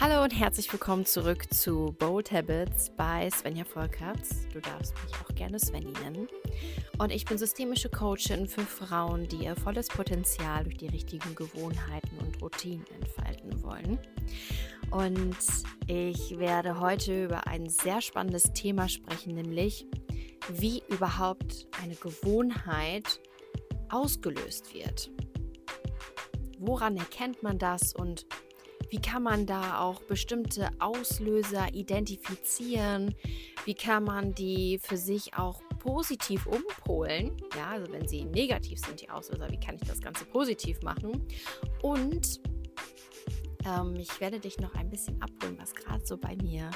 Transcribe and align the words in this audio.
Hallo 0.00 0.24
und 0.24 0.30
herzlich 0.30 0.72
willkommen 0.72 1.06
zurück 1.06 1.52
zu 1.52 1.94
Bold 1.98 2.32
Habits 2.32 2.90
bei 2.96 3.30
Svenja 3.30 3.64
Volkerts. 3.64 4.48
Du 4.52 4.60
darfst 4.60 4.94
mich 5.04 5.14
auch 5.20 5.34
gerne 5.34 5.60
Svenny 5.60 5.92
nennen. 6.02 6.28
Und 6.98 7.12
ich 7.12 7.24
bin 7.24 7.38
systemische 7.38 7.88
Coachin 7.88 8.48
für 8.48 8.62
Frauen, 8.62 9.28
die 9.28 9.44
ihr 9.44 9.54
volles 9.54 9.88
Potenzial 9.88 10.64
durch 10.64 10.78
die 10.78 10.88
richtigen 10.88 11.34
Gewohnheiten 11.34 12.18
und 12.18 12.42
Routinen 12.42 12.84
entfalten 13.00 13.62
wollen. 13.62 13.98
Und 14.90 15.36
ich 15.86 16.38
werde 16.38 16.80
heute 16.80 17.24
über 17.24 17.46
ein 17.46 17.68
sehr 17.68 18.00
spannendes 18.00 18.52
Thema 18.54 18.88
sprechen, 18.88 19.34
nämlich 19.34 19.86
wie 20.48 20.82
überhaupt 20.88 21.68
eine 21.82 21.94
Gewohnheit 21.94 23.20
ausgelöst 23.88 24.74
wird. 24.74 25.10
Woran 26.58 26.96
erkennt 26.96 27.42
man 27.42 27.58
das 27.58 27.94
und 27.94 28.26
wie 28.92 29.00
kann 29.00 29.22
man 29.22 29.46
da 29.46 29.80
auch 29.80 30.02
bestimmte 30.02 30.68
Auslöser 30.78 31.72
identifizieren? 31.72 33.14
Wie 33.64 33.72
kann 33.72 34.04
man 34.04 34.34
die 34.34 34.78
für 34.82 34.98
sich 34.98 35.32
auch 35.34 35.62
positiv 35.78 36.46
umpolen? 36.46 37.34
Ja, 37.56 37.70
also 37.70 37.90
wenn 37.90 38.06
sie 38.06 38.26
negativ 38.26 38.78
sind, 38.78 39.00
die 39.00 39.08
Auslöser, 39.08 39.48
wie 39.50 39.58
kann 39.58 39.76
ich 39.76 39.88
das 39.88 39.98
Ganze 40.02 40.26
positiv 40.26 40.82
machen? 40.82 41.26
Und 41.80 42.42
ähm, 43.64 43.96
ich 43.96 44.20
werde 44.20 44.38
dich 44.38 44.60
noch 44.60 44.74
ein 44.74 44.90
bisschen 44.90 45.22
abholen, 45.22 45.56
was 45.58 45.74
gerade 45.74 46.04
so 46.04 46.18
bei 46.18 46.36
mir 46.42 46.70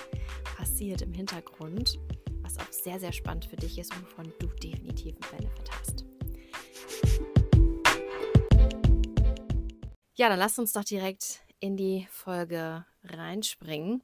passiert 0.57 1.03
im 1.03 1.13
Hintergrund, 1.13 1.99
was 2.41 2.57
auch 2.59 2.73
sehr, 2.73 2.99
sehr 2.99 3.13
spannend 3.13 3.45
für 3.45 3.57
dich 3.57 3.77
ist 3.79 3.95
und 3.95 4.05
wovon 4.05 4.33
du 4.39 4.47
definitiv 4.47 5.17
einen 5.17 5.43
Benefit 5.43 5.71
hast. 5.71 6.07
Ja, 10.15 10.31
dann 10.31 10.39
lass 10.39 10.59
uns 10.59 10.73
doch 10.73 10.85
direkt 10.85 11.46
in 11.61 11.77
die 11.77 12.07
Folge 12.11 12.85
reinspringen. 13.05 14.03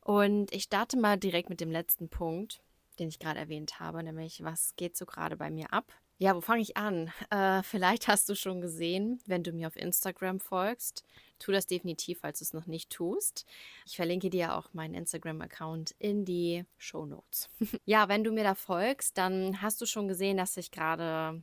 Und 0.00 0.52
ich 0.52 0.64
starte 0.64 0.98
mal 0.98 1.16
direkt 1.16 1.48
mit 1.48 1.60
dem 1.60 1.70
letzten 1.70 2.08
Punkt, 2.08 2.60
den 2.98 3.08
ich 3.08 3.18
gerade 3.18 3.38
erwähnt 3.38 3.80
habe, 3.80 4.02
nämlich 4.02 4.42
was 4.42 4.74
geht 4.76 4.96
so 4.96 5.06
gerade 5.06 5.36
bei 5.36 5.50
mir 5.50 5.72
ab? 5.72 5.92
Ja, 6.18 6.36
wo 6.36 6.40
fange 6.40 6.62
ich 6.62 6.76
an? 6.76 7.10
Äh, 7.30 7.62
vielleicht 7.62 8.08
hast 8.08 8.28
du 8.28 8.36
schon 8.36 8.60
gesehen, 8.60 9.20
wenn 9.26 9.42
du 9.42 9.52
mir 9.52 9.66
auf 9.66 9.76
Instagram 9.76 10.38
folgst. 10.38 11.02
Tu 11.38 11.50
das 11.50 11.66
definitiv, 11.66 12.20
falls 12.20 12.38
du 12.40 12.44
es 12.44 12.52
noch 12.52 12.66
nicht 12.66 12.90
tust. 12.90 13.46
Ich 13.86 13.96
verlinke 13.96 14.28
dir 14.28 14.54
auch 14.56 14.72
meinen 14.74 14.94
Instagram-Account 14.94 15.94
in 15.98 16.24
die 16.24 16.64
Show 16.76 17.06
Notes. 17.06 17.48
ja, 17.86 18.08
wenn 18.08 18.22
du 18.22 18.32
mir 18.32 18.44
da 18.44 18.54
folgst, 18.54 19.16
dann 19.18 19.62
hast 19.62 19.80
du 19.80 19.86
schon 19.86 20.08
gesehen, 20.08 20.36
dass 20.36 20.56
ich 20.56 20.70
gerade 20.70 21.42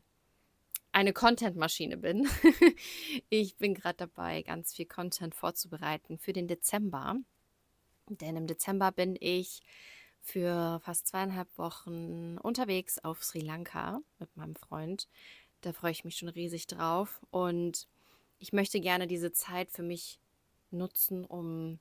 eine 1.00 1.14
Content-Maschine 1.14 1.96
bin. 1.96 2.28
ich 3.30 3.56
bin 3.56 3.74
gerade 3.74 3.96
dabei, 3.96 4.42
ganz 4.42 4.74
viel 4.74 4.86
Content 4.86 5.34
vorzubereiten 5.34 6.18
für 6.18 6.34
den 6.34 6.48
Dezember. 6.48 7.16
Denn 8.10 8.36
im 8.36 8.48
Dezember 8.48 8.92
bin 8.92 9.16
ich 9.18 9.62
für 10.22 10.82
fast 10.84 11.08
zweieinhalb 11.08 11.48
Wochen 11.58 12.38
unterwegs 12.40 13.00
auf 13.00 13.24
Sri 13.24 13.40
Lanka 13.40 14.02
mit 14.20 14.36
meinem 14.36 14.56
Freund. 14.56 15.08
Da 15.62 15.72
freue 15.72 15.92
ich 15.92 16.04
mich 16.04 16.18
schon 16.18 16.28
riesig 16.28 16.68
drauf. 16.68 17.22
Und 17.32 17.88
ich 18.38 18.52
möchte 18.52 18.82
gerne 18.82 19.08
diese 19.08 19.32
Zeit 19.32 19.72
für 19.72 19.84
mich 19.84 20.20
nutzen, 20.70 21.24
um 21.24 21.80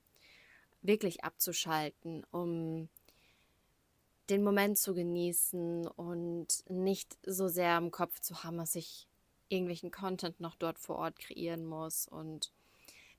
wirklich 0.81 1.25
abzuschalten, 1.25 2.25
um 2.31 2.87
den 4.29 4.45
Moment 4.45 4.77
zu 4.77 4.93
genießen 4.93 5.87
und 5.87 6.47
nicht 6.69 7.17
so 7.25 7.49
sehr 7.49 7.77
im 7.77 7.91
Kopf 7.91 8.21
zu 8.21 8.45
haben, 8.45 8.57
dass 8.57 8.75
ich 8.75 9.08
irgendwelchen 9.49 9.91
Content 9.91 10.39
noch 10.39 10.55
dort 10.55 10.79
vor 10.79 10.97
Ort 10.97 11.19
kreieren 11.19 11.65
muss 11.65 12.07
und 12.07 12.51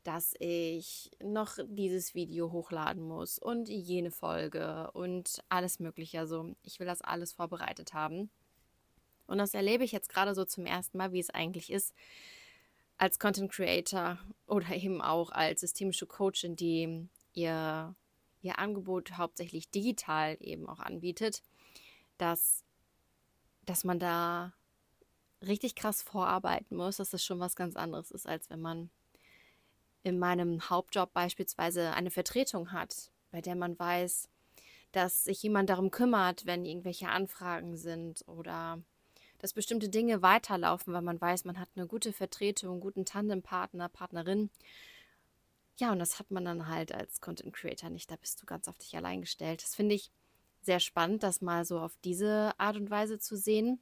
dass 0.03 0.35
ich 0.39 1.11
noch 1.23 1.59
dieses 1.67 2.15
Video 2.15 2.53
hochladen 2.53 3.03
muss 3.03 3.39
und 3.39 3.69
jene 3.69 4.11
Folge 4.11 4.91
und 4.93 5.43
alles 5.51 5.79
Mögliche. 5.79 6.21
Also 6.21 6.55
ich 6.63 6.81
will 6.81 6.87
das 6.87 7.03
alles 7.03 7.33
vorbereitet 7.35 7.93
haben. 7.93 8.31
Und 9.27 9.39
das 9.39 9.53
erlebe 9.53 9.85
ich 9.85 9.93
jetzt 9.93 10.09
gerade 10.09 10.35
so 10.35 10.45
zum 10.45 10.65
ersten 10.65 10.97
Mal, 10.97 11.13
wie 11.13 11.21
es 11.21 11.31
eigentlich 11.31 11.71
ist, 11.71 11.95
als 12.97 13.19
Content 13.19 13.53
Creator 13.53 14.19
oder 14.47 14.75
eben 14.75 15.03
auch 15.03 15.31
als 15.31 15.61
systemische 15.61 16.07
Coachin, 16.07 16.57
die 16.57 17.07
ihr 17.35 17.95
ihr 18.43 18.59
Angebot 18.59 19.13
hauptsächlich 19.17 19.71
digital 19.71 20.37
eben 20.41 20.69
auch 20.69 20.81
anbietet, 20.81 21.43
dass, 22.19 22.65
dass 23.67 23.85
man 23.85 23.99
da 23.99 24.53
richtig 25.47 25.75
krass 25.75 26.03
vorarbeiten 26.03 26.77
muss, 26.77 26.97
dass 26.97 27.11
das 27.11 27.25
schon 27.25 27.41
was 27.41 27.57
ganz 27.57 27.77
anderes 27.77 28.11
ist, 28.11 28.27
als 28.27 28.51
wenn 28.51 28.61
man 28.61 28.91
in 30.03 30.19
meinem 30.19 30.71
Hauptjob 30.71 31.13
beispielsweise 31.13 31.93
eine 31.93 32.11
Vertretung 32.11 32.73
hat, 32.73 33.11
bei 33.31 33.41
der 33.41 33.57
man 33.57 33.79
weiß, 33.79 34.29
dass 34.93 35.25
sich 35.25 35.43
jemand 35.43 35.71
darum 35.71 35.91
kümmert, 35.91 36.47
wenn 36.47 36.65
irgendwelche 36.65 37.09
Anfragen 37.09 37.77
sind 37.77 38.25
oder 38.27 38.81
dass 39.39 39.53
bestimmte 39.53 39.89
Dinge 39.89 40.21
weiterlaufen, 40.21 40.93
weil 40.93 41.03
man 41.03 41.21
weiß, 41.21 41.45
man 41.45 41.59
hat 41.59 41.69
eine 41.75 41.87
gute 41.87 42.13
Vertretung, 42.13 42.73
einen 42.73 42.81
guten 42.81 43.05
Tandempartner, 43.05 43.89
Partnerin 43.89 44.51
ja, 45.81 45.93
und 45.93 45.99
das 45.99 46.19
hat 46.19 46.31
man 46.31 46.45
dann 46.45 46.69
halt 46.69 46.93
als 46.93 47.23
Content 47.23 47.55
Creator 47.55 47.89
nicht. 47.89 48.11
Da 48.11 48.17
bist 48.17 48.41
du 48.41 48.47
ganz 48.47 48.69
auf 48.69 48.77
dich 48.79 48.95
allein 48.97 49.23
gestellt. 49.23 49.63
Das 49.63 49.75
finde 49.75 49.95
ich 49.95 50.13
sehr 50.61 50.79
spannend, 50.79 51.23
das 51.23 51.41
mal 51.41 51.65
so 51.65 51.81
auf 51.81 51.97
diese 52.05 52.53
Art 52.59 52.77
und 52.77 52.91
Weise 52.91 53.19
zu 53.19 53.35
sehen. 53.35 53.81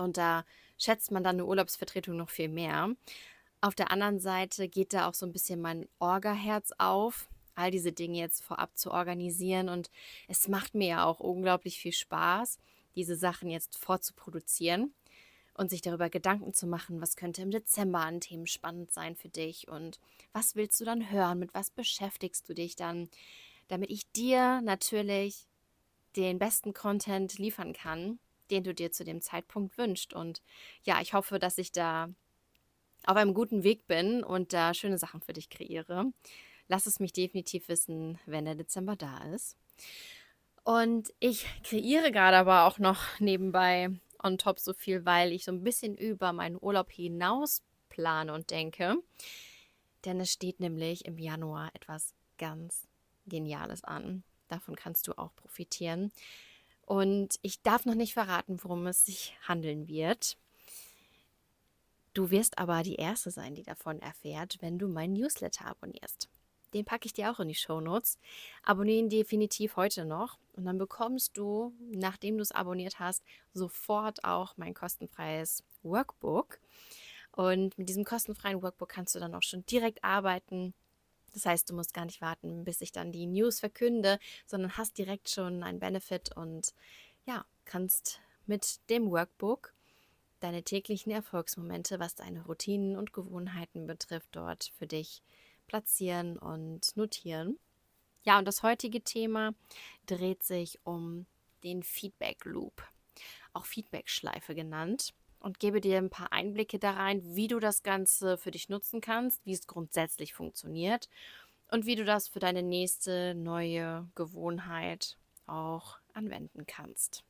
Und 0.00 0.16
da 0.16 0.44
schätzt 0.78 1.10
man 1.10 1.22
dann 1.22 1.36
eine 1.36 1.46
Urlaubsvertretung 1.46 2.16
noch 2.16 2.30
viel 2.30 2.48
mehr. 2.48 2.90
Auf 3.60 3.74
der 3.74 3.90
anderen 3.90 4.20
Seite 4.20 4.68
geht 4.68 4.92
da 4.92 5.08
auch 5.08 5.14
so 5.14 5.26
ein 5.26 5.32
bisschen 5.32 5.60
mein 5.60 5.86
Orga-Herz 5.98 6.72
auf, 6.78 7.28
all 7.54 7.70
diese 7.70 7.92
Dinge 7.92 8.18
jetzt 8.18 8.42
vorab 8.42 8.76
zu 8.78 8.90
organisieren. 8.90 9.68
Und 9.68 9.90
es 10.28 10.48
macht 10.48 10.74
mir 10.74 10.88
ja 10.88 11.04
auch 11.04 11.20
unglaublich 11.20 11.78
viel 11.78 11.92
Spaß, 11.92 12.58
diese 12.96 13.16
Sachen 13.16 13.50
jetzt 13.50 13.76
vorzuproduzieren 13.76 14.94
und 15.54 15.68
sich 15.68 15.82
darüber 15.82 16.08
Gedanken 16.08 16.54
zu 16.54 16.66
machen, 16.66 17.02
was 17.02 17.16
könnte 17.16 17.42
im 17.42 17.50
Dezember 17.50 18.00
an 18.00 18.20
Themen 18.20 18.46
spannend 18.46 18.92
sein 18.92 19.14
für 19.14 19.28
dich 19.28 19.68
und 19.68 20.00
was 20.32 20.56
willst 20.56 20.80
du 20.80 20.86
dann 20.86 21.10
hören, 21.10 21.38
mit 21.38 21.52
was 21.52 21.70
beschäftigst 21.70 22.48
du 22.48 22.54
dich 22.54 22.76
dann, 22.76 23.10
damit 23.68 23.90
ich 23.90 24.10
dir 24.12 24.62
natürlich 24.62 25.46
den 26.16 26.38
besten 26.38 26.72
Content 26.72 27.38
liefern 27.38 27.74
kann, 27.74 28.18
den 28.50 28.64
du 28.64 28.74
dir 28.74 28.92
zu 28.92 29.04
dem 29.04 29.20
Zeitpunkt 29.20 29.78
wünschst. 29.78 30.12
Und 30.12 30.42
ja, 30.84 31.00
ich 31.00 31.14
hoffe, 31.14 31.38
dass 31.38 31.58
ich 31.58 31.72
da 31.72 32.08
auf 33.04 33.16
einem 33.16 33.34
guten 33.34 33.62
Weg 33.62 33.86
bin 33.86 34.22
und 34.22 34.52
da 34.52 34.74
schöne 34.74 34.98
Sachen 34.98 35.20
für 35.20 35.32
dich 35.32 35.48
kreiere. 35.48 36.12
Lass 36.68 36.86
es 36.86 37.00
mich 37.00 37.12
definitiv 37.12 37.68
wissen, 37.68 38.18
wenn 38.26 38.44
der 38.44 38.54
Dezember 38.54 38.96
da 38.96 39.18
ist. 39.32 39.56
Und 40.62 41.12
ich 41.18 41.46
kreiere 41.62 42.12
gerade 42.12 42.36
aber 42.36 42.66
auch 42.66 42.78
noch 42.78 43.18
nebenbei 43.18 43.90
on 44.22 44.38
top 44.38 44.58
so 44.58 44.74
viel, 44.74 45.04
weil 45.04 45.32
ich 45.32 45.44
so 45.44 45.52
ein 45.52 45.64
bisschen 45.64 45.96
über 45.96 46.32
meinen 46.32 46.58
Urlaub 46.60 46.90
hinaus 46.90 47.62
plane 47.88 48.32
und 48.32 48.50
denke. 48.50 48.96
Denn 50.04 50.20
es 50.20 50.32
steht 50.32 50.60
nämlich 50.60 51.06
im 51.06 51.18
Januar 51.18 51.70
etwas 51.74 52.14
ganz 52.38 52.86
Geniales 53.26 53.84
an. 53.84 54.22
Davon 54.48 54.76
kannst 54.76 55.06
du 55.08 55.12
auch 55.16 55.34
profitieren. 55.36 56.12
Und 56.82 57.36
ich 57.42 57.62
darf 57.62 57.84
noch 57.84 57.94
nicht 57.94 58.14
verraten, 58.14 58.58
worum 58.62 58.86
es 58.86 59.04
sich 59.04 59.36
handeln 59.46 59.88
wird. 59.88 60.36
Du 62.12 62.30
wirst 62.30 62.58
aber 62.58 62.82
die 62.82 62.96
Erste 62.96 63.30
sein, 63.30 63.54
die 63.54 63.62
davon 63.62 64.00
erfährt, 64.00 64.58
wenn 64.60 64.78
du 64.78 64.88
meinen 64.88 65.12
Newsletter 65.12 65.66
abonnierst. 65.66 66.28
Den 66.74 66.84
packe 66.84 67.06
ich 67.06 67.12
dir 67.12 67.30
auch 67.30 67.40
in 67.40 67.48
die 67.48 67.54
Show 67.54 67.80
Notes. 67.80 68.18
Abonniere 68.62 68.98
ihn 68.98 69.08
definitiv 69.08 69.76
heute 69.76 70.04
noch 70.04 70.38
und 70.52 70.64
dann 70.64 70.78
bekommst 70.78 71.36
du, 71.36 71.72
nachdem 71.92 72.36
du 72.36 72.42
es 72.42 72.52
abonniert 72.52 72.98
hast, 72.98 73.22
sofort 73.52 74.24
auch 74.24 74.56
mein 74.56 74.74
kostenfreies 74.74 75.64
Workbook. 75.82 76.60
Und 77.32 77.76
mit 77.78 77.88
diesem 77.88 78.04
kostenfreien 78.04 78.62
Workbook 78.62 78.88
kannst 78.88 79.14
du 79.14 79.20
dann 79.20 79.34
auch 79.34 79.42
schon 79.42 79.64
direkt 79.66 80.02
arbeiten. 80.04 80.74
Das 81.32 81.46
heißt, 81.46 81.70
du 81.70 81.74
musst 81.74 81.94
gar 81.94 82.04
nicht 82.04 82.20
warten, 82.20 82.64
bis 82.64 82.80
ich 82.80 82.92
dann 82.92 83.12
die 83.12 83.26
News 83.26 83.60
verkünde, 83.60 84.18
sondern 84.46 84.76
hast 84.76 84.98
direkt 84.98 85.28
schon 85.28 85.62
einen 85.62 85.80
Benefit 85.80 86.36
und 86.36 86.74
ja, 87.26 87.44
kannst 87.64 88.20
mit 88.46 88.80
dem 88.90 89.10
Workbook 89.10 89.74
deine 90.40 90.62
täglichen 90.62 91.12
Erfolgsmomente, 91.12 92.00
was 92.00 92.14
deine 92.14 92.44
Routinen 92.44 92.96
und 92.96 93.12
Gewohnheiten 93.12 93.86
betrifft, 93.86 94.30
dort 94.32 94.72
für 94.76 94.86
dich 94.86 95.22
platzieren 95.66 96.38
und 96.38 96.96
notieren. 96.96 97.58
Ja, 98.22 98.38
und 98.38 98.46
das 98.46 98.62
heutige 98.62 99.02
Thema 99.02 99.54
dreht 100.06 100.42
sich 100.42 100.78
um 100.84 101.26
den 101.62 101.82
Feedback 101.82 102.44
Loop, 102.44 102.82
auch 103.52 103.66
Feedback-Schleife 103.66 104.54
genannt, 104.54 105.14
und 105.40 105.58
gebe 105.58 105.80
dir 105.80 105.98
ein 105.98 106.10
paar 106.10 106.32
Einblicke 106.32 106.78
da 106.78 106.92
rein, 106.92 107.22
wie 107.34 107.48
du 107.48 107.58
das 107.58 107.82
Ganze 107.82 108.36
für 108.36 108.50
dich 108.50 108.68
nutzen 108.68 109.00
kannst, 109.00 109.44
wie 109.44 109.52
es 109.52 109.66
grundsätzlich 109.66 110.34
funktioniert 110.34 111.08
und 111.70 111.86
wie 111.86 111.96
du 111.96 112.04
das 112.04 112.28
für 112.28 112.38
deine 112.38 112.62
nächste 112.62 113.34
neue 113.34 114.08
Gewohnheit 114.14 115.16
auch 115.46 115.98
anwenden 116.12 116.66
kannst. 116.66 117.24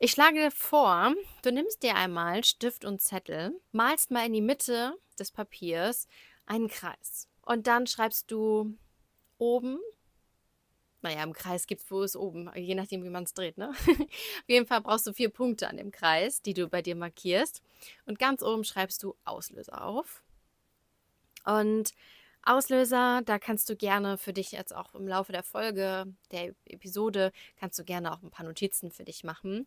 Ich 0.00 0.12
schlage 0.12 0.38
dir 0.38 0.50
vor, 0.50 1.14
du 1.42 1.50
nimmst 1.50 1.82
dir 1.82 1.96
einmal 1.96 2.44
Stift 2.44 2.84
und 2.84 3.00
Zettel, 3.00 3.60
malst 3.72 4.10
mal 4.10 4.26
in 4.26 4.32
die 4.32 4.40
Mitte 4.40 4.96
des 5.18 5.32
Papiers 5.32 6.06
einen 6.46 6.68
Kreis. 6.68 7.28
Und 7.42 7.66
dann 7.66 7.86
schreibst 7.86 8.30
du 8.30 8.76
oben, 9.38 9.80
naja, 11.02 11.22
im 11.22 11.32
Kreis 11.32 11.66
gibt 11.66 11.82
es, 11.82 11.90
wo 11.90 12.02
ist 12.02 12.16
oben, 12.16 12.50
je 12.56 12.74
nachdem, 12.74 13.04
wie 13.04 13.10
man 13.10 13.24
es 13.24 13.34
dreht, 13.34 13.56
ne? 13.56 13.70
Auf 13.88 14.48
jeden 14.48 14.66
Fall 14.66 14.80
brauchst 14.80 15.06
du 15.06 15.12
vier 15.12 15.30
Punkte 15.30 15.68
an 15.68 15.76
dem 15.76 15.90
Kreis, 15.90 16.42
die 16.42 16.54
du 16.54 16.68
bei 16.68 16.82
dir 16.82 16.96
markierst. 16.96 17.62
Und 18.06 18.18
ganz 18.18 18.42
oben 18.42 18.64
schreibst 18.64 19.02
du 19.02 19.14
Auslöser 19.24 19.84
auf. 19.84 20.22
Und 21.44 21.92
Auslöser, 22.42 23.22
da 23.24 23.38
kannst 23.38 23.68
du 23.68 23.76
gerne 23.76 24.18
für 24.18 24.32
dich 24.32 24.52
jetzt 24.52 24.74
auch 24.74 24.94
im 24.94 25.06
Laufe 25.06 25.32
der 25.32 25.42
Folge, 25.42 26.06
der 26.30 26.54
Episode, 26.64 27.32
kannst 27.56 27.78
du 27.78 27.84
gerne 27.84 28.12
auch 28.12 28.22
ein 28.22 28.30
paar 28.30 28.46
Notizen 28.46 28.90
für 28.90 29.04
dich 29.04 29.22
machen. 29.22 29.66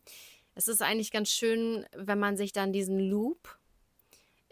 Es 0.55 0.67
ist 0.67 0.81
eigentlich 0.81 1.11
ganz 1.11 1.29
schön, 1.29 1.85
wenn 1.95 2.19
man 2.19 2.37
sich 2.37 2.51
dann 2.53 2.73
diesen 2.73 2.99
Loop 2.99 3.57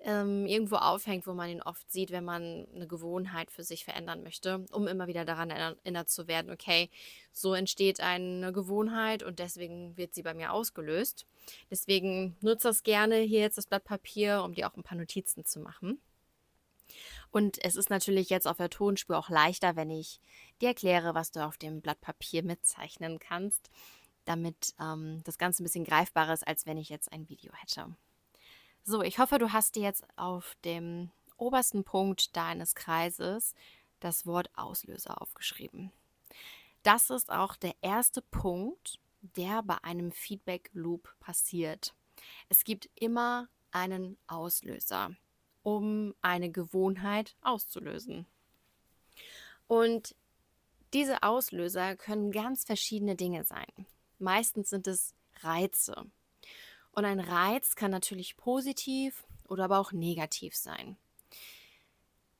ähm, 0.03 0.45
irgendwo 0.45 0.77
aufhängt, 0.77 1.27
wo 1.27 1.33
man 1.33 1.49
ihn 1.49 1.61
oft 1.61 1.91
sieht, 1.91 2.11
wenn 2.11 2.23
man 2.23 2.67
eine 2.73 2.87
Gewohnheit 2.87 3.51
für 3.51 3.63
sich 3.63 3.83
verändern 3.83 4.23
möchte, 4.23 4.65
um 4.71 4.87
immer 4.87 5.07
wieder 5.07 5.25
daran 5.25 5.49
erinnert 5.49 6.09
zu 6.09 6.27
werden, 6.27 6.51
okay, 6.51 6.89
so 7.31 7.53
entsteht 7.53 7.99
eine 7.99 8.53
Gewohnheit 8.53 9.23
und 9.23 9.39
deswegen 9.39 9.97
wird 9.97 10.13
sie 10.13 10.23
bei 10.23 10.33
mir 10.33 10.53
ausgelöst. 10.53 11.25
Deswegen 11.69 12.37
nutze 12.41 12.67
das 12.69 12.83
gerne 12.83 13.17
hier 13.17 13.41
jetzt 13.41 13.57
das 13.57 13.67
Blatt 13.67 13.83
Papier, 13.83 14.43
um 14.43 14.53
dir 14.53 14.69
auch 14.69 14.75
ein 14.75 14.83
paar 14.83 14.97
Notizen 14.97 15.45
zu 15.45 15.59
machen. 15.59 15.99
Und 17.31 17.63
es 17.63 17.75
ist 17.75 17.89
natürlich 17.89 18.29
jetzt 18.29 18.47
auf 18.47 18.57
der 18.57 18.69
Tonspur 18.69 19.17
auch 19.17 19.29
leichter, 19.29 19.75
wenn 19.75 19.91
ich 19.91 20.19
dir 20.61 20.69
erkläre, 20.69 21.13
was 21.13 21.31
du 21.31 21.45
auf 21.45 21.57
dem 21.57 21.81
Blatt 21.81 22.01
Papier 22.01 22.43
mitzeichnen 22.43 23.19
kannst, 23.19 23.69
damit 24.25 24.73
ähm, 24.79 25.21
das 25.25 25.37
Ganze 25.37 25.61
ein 25.61 25.65
bisschen 25.65 25.85
greifbarer 25.85 26.33
ist, 26.33 26.47
als 26.47 26.65
wenn 26.65 26.77
ich 26.77 26.89
jetzt 26.89 27.11
ein 27.11 27.29
Video 27.29 27.53
hätte. 27.53 27.95
So, 28.89 29.03
ich 29.03 29.19
hoffe, 29.19 29.37
du 29.37 29.53
hast 29.53 29.75
dir 29.75 29.83
jetzt 29.83 30.03
auf 30.15 30.57
dem 30.65 31.11
obersten 31.37 31.83
Punkt 31.83 32.35
deines 32.35 32.73
Kreises 32.73 33.53
das 33.99 34.25
Wort 34.25 34.49
Auslöser 34.55 35.21
aufgeschrieben. 35.21 35.91
Das 36.81 37.11
ist 37.11 37.29
auch 37.31 37.55
der 37.55 37.75
erste 37.81 38.23
Punkt, 38.23 38.97
der 39.21 39.61
bei 39.61 39.77
einem 39.83 40.11
Feedback 40.11 40.71
Loop 40.73 41.15
passiert. 41.19 41.93
Es 42.49 42.63
gibt 42.63 42.89
immer 42.95 43.47
einen 43.69 44.17
Auslöser, 44.25 45.11
um 45.61 46.15
eine 46.23 46.49
Gewohnheit 46.49 47.35
auszulösen. 47.41 48.25
Und 49.67 50.15
diese 50.93 51.21
Auslöser 51.21 51.95
können 51.95 52.31
ganz 52.31 52.63
verschiedene 52.63 53.15
Dinge 53.15 53.43
sein. 53.43 53.85
Meistens 54.17 54.71
sind 54.71 54.87
es 54.87 55.13
Reize. 55.41 56.09
Und 56.99 57.05
ein 57.05 57.21
Reiz 57.21 57.77
kann 57.77 57.91
natürlich 57.91 58.35
positiv 58.35 59.25
oder 59.47 59.63
aber 59.63 59.79
auch 59.79 59.93
negativ 59.93 60.53
sein. 60.53 60.97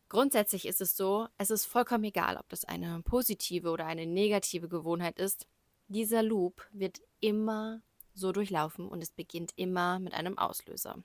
Grundsätzlich 0.10 0.68
ist 0.68 0.82
es 0.82 0.98
so, 0.98 1.30
es 1.38 1.50
ist 1.50 1.64
vollkommen 1.64 2.04
egal, 2.04 2.36
ob 2.36 2.50
das 2.50 2.66
eine 2.66 3.02
positive 3.04 3.70
oder 3.70 3.86
eine 3.86 4.06
negative 4.06 4.68
Gewohnheit 4.68 5.18
ist. 5.18 5.48
Dieser 5.88 6.24
Loop 6.24 6.68
wird 6.74 7.00
immer 7.22 7.80
so 8.14 8.34
durchlaufen 8.34 8.90
und 8.90 9.02
es 9.02 9.12
beginnt 9.12 9.54
immer 9.56 9.98
mit 10.00 10.14
einem 10.14 10.38
Auslöser. 10.38 11.02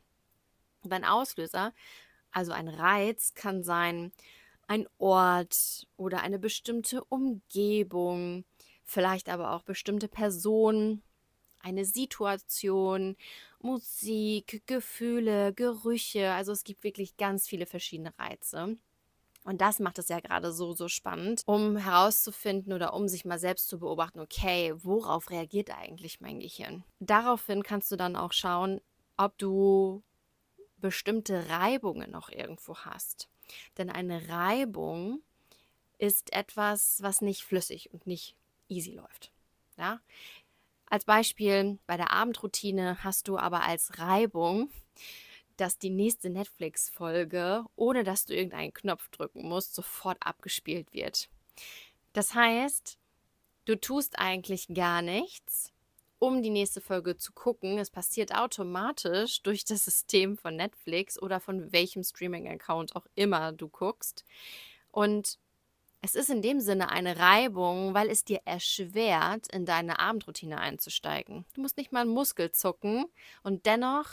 Und 0.82 0.92
ein 0.92 1.04
Auslöser, 1.04 1.72
also 2.32 2.50
ein 2.50 2.66
Reiz, 2.66 3.34
kann 3.34 3.62
sein 3.62 4.10
ein 4.66 4.88
Ort 4.98 5.86
oder 5.96 6.22
eine 6.22 6.40
bestimmte 6.40 7.04
Umgebung, 7.04 8.46
vielleicht 8.82 9.28
aber 9.28 9.52
auch 9.52 9.62
bestimmte 9.62 10.08
Personen 10.08 11.04
eine 11.64 11.84
Situation, 11.84 13.16
Musik, 13.60 14.62
Gefühle, 14.66 15.52
Gerüche. 15.54 16.32
Also 16.32 16.52
es 16.52 16.64
gibt 16.64 16.84
wirklich 16.84 17.16
ganz 17.16 17.48
viele 17.48 17.66
verschiedene 17.66 18.12
Reize. 18.18 18.76
Und 19.44 19.60
das 19.60 19.78
macht 19.78 19.98
es 19.98 20.08
ja 20.08 20.20
gerade 20.20 20.52
so, 20.52 20.72
so 20.72 20.88
spannend, 20.88 21.42
um 21.44 21.76
herauszufinden 21.76 22.72
oder 22.72 22.94
um 22.94 23.08
sich 23.08 23.24
mal 23.26 23.38
selbst 23.38 23.68
zu 23.68 23.78
beobachten, 23.78 24.20
okay, 24.20 24.72
worauf 24.76 25.30
reagiert 25.30 25.70
eigentlich 25.70 26.20
mein 26.20 26.40
Gehirn? 26.40 26.82
Daraufhin 27.00 27.62
kannst 27.62 27.92
du 27.92 27.96
dann 27.96 28.16
auch 28.16 28.32
schauen, 28.32 28.80
ob 29.18 29.36
du 29.36 30.02
bestimmte 30.78 31.48
Reibungen 31.50 32.10
noch 32.10 32.30
irgendwo 32.30 32.76
hast. 32.78 33.28
Denn 33.76 33.90
eine 33.90 34.28
Reibung 34.28 35.20
ist 35.98 36.32
etwas, 36.32 37.02
was 37.02 37.20
nicht 37.20 37.42
flüssig 37.42 37.92
und 37.92 38.06
nicht 38.06 38.36
easy 38.68 38.92
läuft. 38.92 39.30
Ja? 39.76 40.00
Als 40.94 41.06
Beispiel 41.06 41.80
bei 41.88 41.96
der 41.96 42.12
Abendroutine 42.12 43.02
hast 43.02 43.26
du 43.26 43.36
aber 43.36 43.64
als 43.64 43.98
Reibung, 43.98 44.70
dass 45.56 45.76
die 45.76 45.90
nächste 45.90 46.30
Netflix-Folge, 46.30 47.64
ohne 47.74 48.04
dass 48.04 48.26
du 48.26 48.32
irgendeinen 48.32 48.72
Knopf 48.72 49.08
drücken 49.08 49.42
musst, 49.42 49.74
sofort 49.74 50.18
abgespielt 50.20 50.92
wird. 50.92 51.28
Das 52.12 52.36
heißt, 52.36 52.96
du 53.64 53.74
tust 53.74 54.20
eigentlich 54.20 54.68
gar 54.68 55.02
nichts, 55.02 55.72
um 56.20 56.44
die 56.44 56.50
nächste 56.50 56.80
Folge 56.80 57.16
zu 57.16 57.32
gucken. 57.32 57.78
Es 57.78 57.90
passiert 57.90 58.32
automatisch 58.32 59.42
durch 59.42 59.64
das 59.64 59.84
System 59.84 60.36
von 60.36 60.54
Netflix 60.54 61.20
oder 61.20 61.40
von 61.40 61.72
welchem 61.72 62.04
Streaming-Account 62.04 62.94
auch 62.94 63.06
immer 63.16 63.50
du 63.50 63.66
guckst. 63.66 64.24
Und 64.92 65.40
es 66.04 66.14
ist 66.14 66.28
in 66.28 66.42
dem 66.42 66.60
Sinne 66.60 66.90
eine 66.90 67.18
Reibung, 67.18 67.94
weil 67.94 68.10
es 68.10 68.26
dir 68.26 68.42
erschwert, 68.44 69.46
in 69.50 69.64
deine 69.64 69.98
Abendroutine 69.98 70.58
einzusteigen. 70.58 71.46
Du 71.54 71.62
musst 71.62 71.78
nicht 71.78 71.92
mal 71.92 72.02
einen 72.02 72.12
Muskel 72.12 72.52
zucken 72.52 73.06
und 73.42 73.64
dennoch 73.64 74.10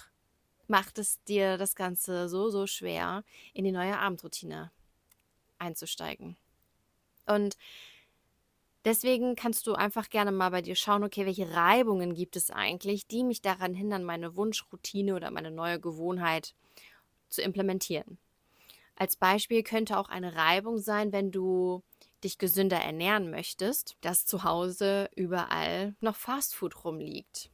macht 0.68 1.00
es 1.00 1.22
dir 1.26 1.58
das 1.58 1.76
Ganze 1.76 2.30
so, 2.30 2.50
so 2.50 2.66
schwer, 2.66 3.26
in 3.54 3.66
die 3.66 3.74
neue 3.74 4.00
Abendroutine 4.00 4.72
einzusteigen. 5.60 6.38
Und 7.26 7.58
deswegen 8.86 9.36
kannst 9.36 9.68
du 9.68 9.74
einfach 9.74 10.10
gerne 10.10 10.32
mal 10.32 10.52
bei 10.52 10.62
dir 10.62 10.76
schauen, 10.78 11.04
okay, 11.04 11.26
welche 11.26 11.54
Reibungen 11.54 12.16
gibt 12.16 12.38
es 12.38 12.52
eigentlich, 12.52 13.06
die 13.08 13.26
mich 13.26 13.42
daran 13.42 13.74
hindern, 13.74 14.06
meine 14.06 14.38
Wunschroutine 14.38 15.14
oder 15.14 15.30
meine 15.30 15.52
neue 15.52 15.82
Gewohnheit 15.82 16.56
zu 17.28 17.42
implementieren. 17.42 18.18
Als 19.02 19.16
Beispiel 19.16 19.64
könnte 19.64 19.98
auch 19.98 20.10
eine 20.10 20.36
Reibung 20.36 20.78
sein, 20.78 21.12
wenn 21.12 21.32
du 21.32 21.82
dich 22.24 22.38
gesünder 22.38 22.78
ernähren 22.78 23.32
möchtest, 23.32 23.98
dass 24.02 24.28
zu 24.28 24.44
Hause 24.44 25.10
überall 25.16 25.96
noch 26.02 26.16
Fastfood 26.16 26.86
rumliegt. 26.86 27.50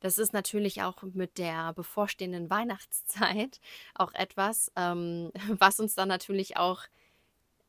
Das 0.00 0.18
ist 0.18 0.32
natürlich 0.32 0.82
auch 0.82 1.04
mit 1.04 1.38
der 1.38 1.72
bevorstehenden 1.72 2.50
Weihnachtszeit 2.50 3.60
auch 3.94 4.12
etwas, 4.12 4.72
ähm, 4.74 5.30
was 5.46 5.78
uns 5.78 5.94
dann 5.94 6.08
natürlich 6.08 6.56
auch 6.56 6.82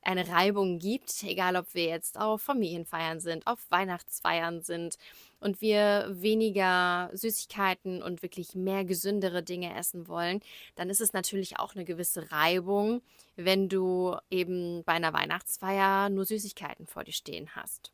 eine 0.02 0.28
Reibung 0.28 0.80
gibt, 0.80 1.24
egal 1.24 1.56
ob 1.56 1.74
wir 1.74 1.86
jetzt 1.86 2.20
auf 2.20 2.42
Familienfeiern 2.42 3.20
sind, 3.20 3.46
auf 3.46 3.60
Weihnachtsfeiern 3.70 4.62
sind 4.62 4.98
und 5.40 5.60
wir 5.62 6.08
weniger 6.10 7.10
Süßigkeiten 7.14 8.02
und 8.02 8.22
wirklich 8.22 8.56
mehr 8.56 8.86
gesündere 8.86 9.44
Dinge 9.44 9.76
essen 9.76 10.08
wollen, 10.08 10.42
dann 10.76 10.90
ist 10.90 11.02
es 11.02 11.14
natürlich 11.14 11.60
auch 11.60 11.76
eine 11.76 11.86
gewisse 11.86 12.32
Reibung, 12.32 13.02
wenn 13.36 13.70
du 13.70 14.16
eben 14.30 14.84
bei 14.86 14.94
einer 14.94 15.14
Weihnachtsfeier 15.14 16.10
nur 16.10 16.26
Süßigkeiten 16.26 16.88
vor 16.88 17.04
dir 17.04 17.14
stehen 17.14 17.56
hast. 17.56 17.92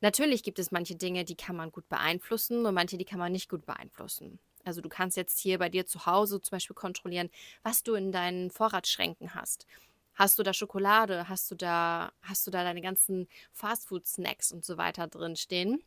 Natürlich 0.00 0.42
gibt 0.42 0.58
es 0.58 0.70
manche 0.70 0.96
Dinge, 0.96 1.24
die 1.24 1.36
kann 1.36 1.56
man 1.56 1.70
gut 1.70 1.88
beeinflussen 1.88 2.64
und 2.64 2.74
manche, 2.74 2.96
die 2.96 3.04
kann 3.04 3.18
man 3.18 3.32
nicht 3.32 3.50
gut 3.50 3.66
beeinflussen. 3.66 4.38
Also 4.64 4.80
du 4.80 4.88
kannst 4.88 5.16
jetzt 5.16 5.38
hier 5.38 5.58
bei 5.58 5.68
dir 5.68 5.86
zu 5.86 6.06
Hause 6.06 6.40
zum 6.40 6.56
Beispiel 6.56 6.74
kontrollieren, 6.74 7.30
was 7.62 7.82
du 7.82 7.94
in 7.94 8.12
deinen 8.12 8.50
Vorratsschränken 8.50 9.34
hast. 9.34 9.66
Hast 10.20 10.38
du 10.38 10.42
da 10.42 10.52
Schokolade? 10.52 11.30
Hast 11.30 11.50
du 11.50 11.54
da, 11.54 12.12
hast 12.20 12.46
du 12.46 12.50
da 12.50 12.62
deine 12.62 12.82
ganzen 12.82 13.26
Fastfood-Snacks 13.52 14.52
und 14.52 14.66
so 14.66 14.76
weiter 14.76 15.06
drin 15.06 15.34
stehen? 15.34 15.82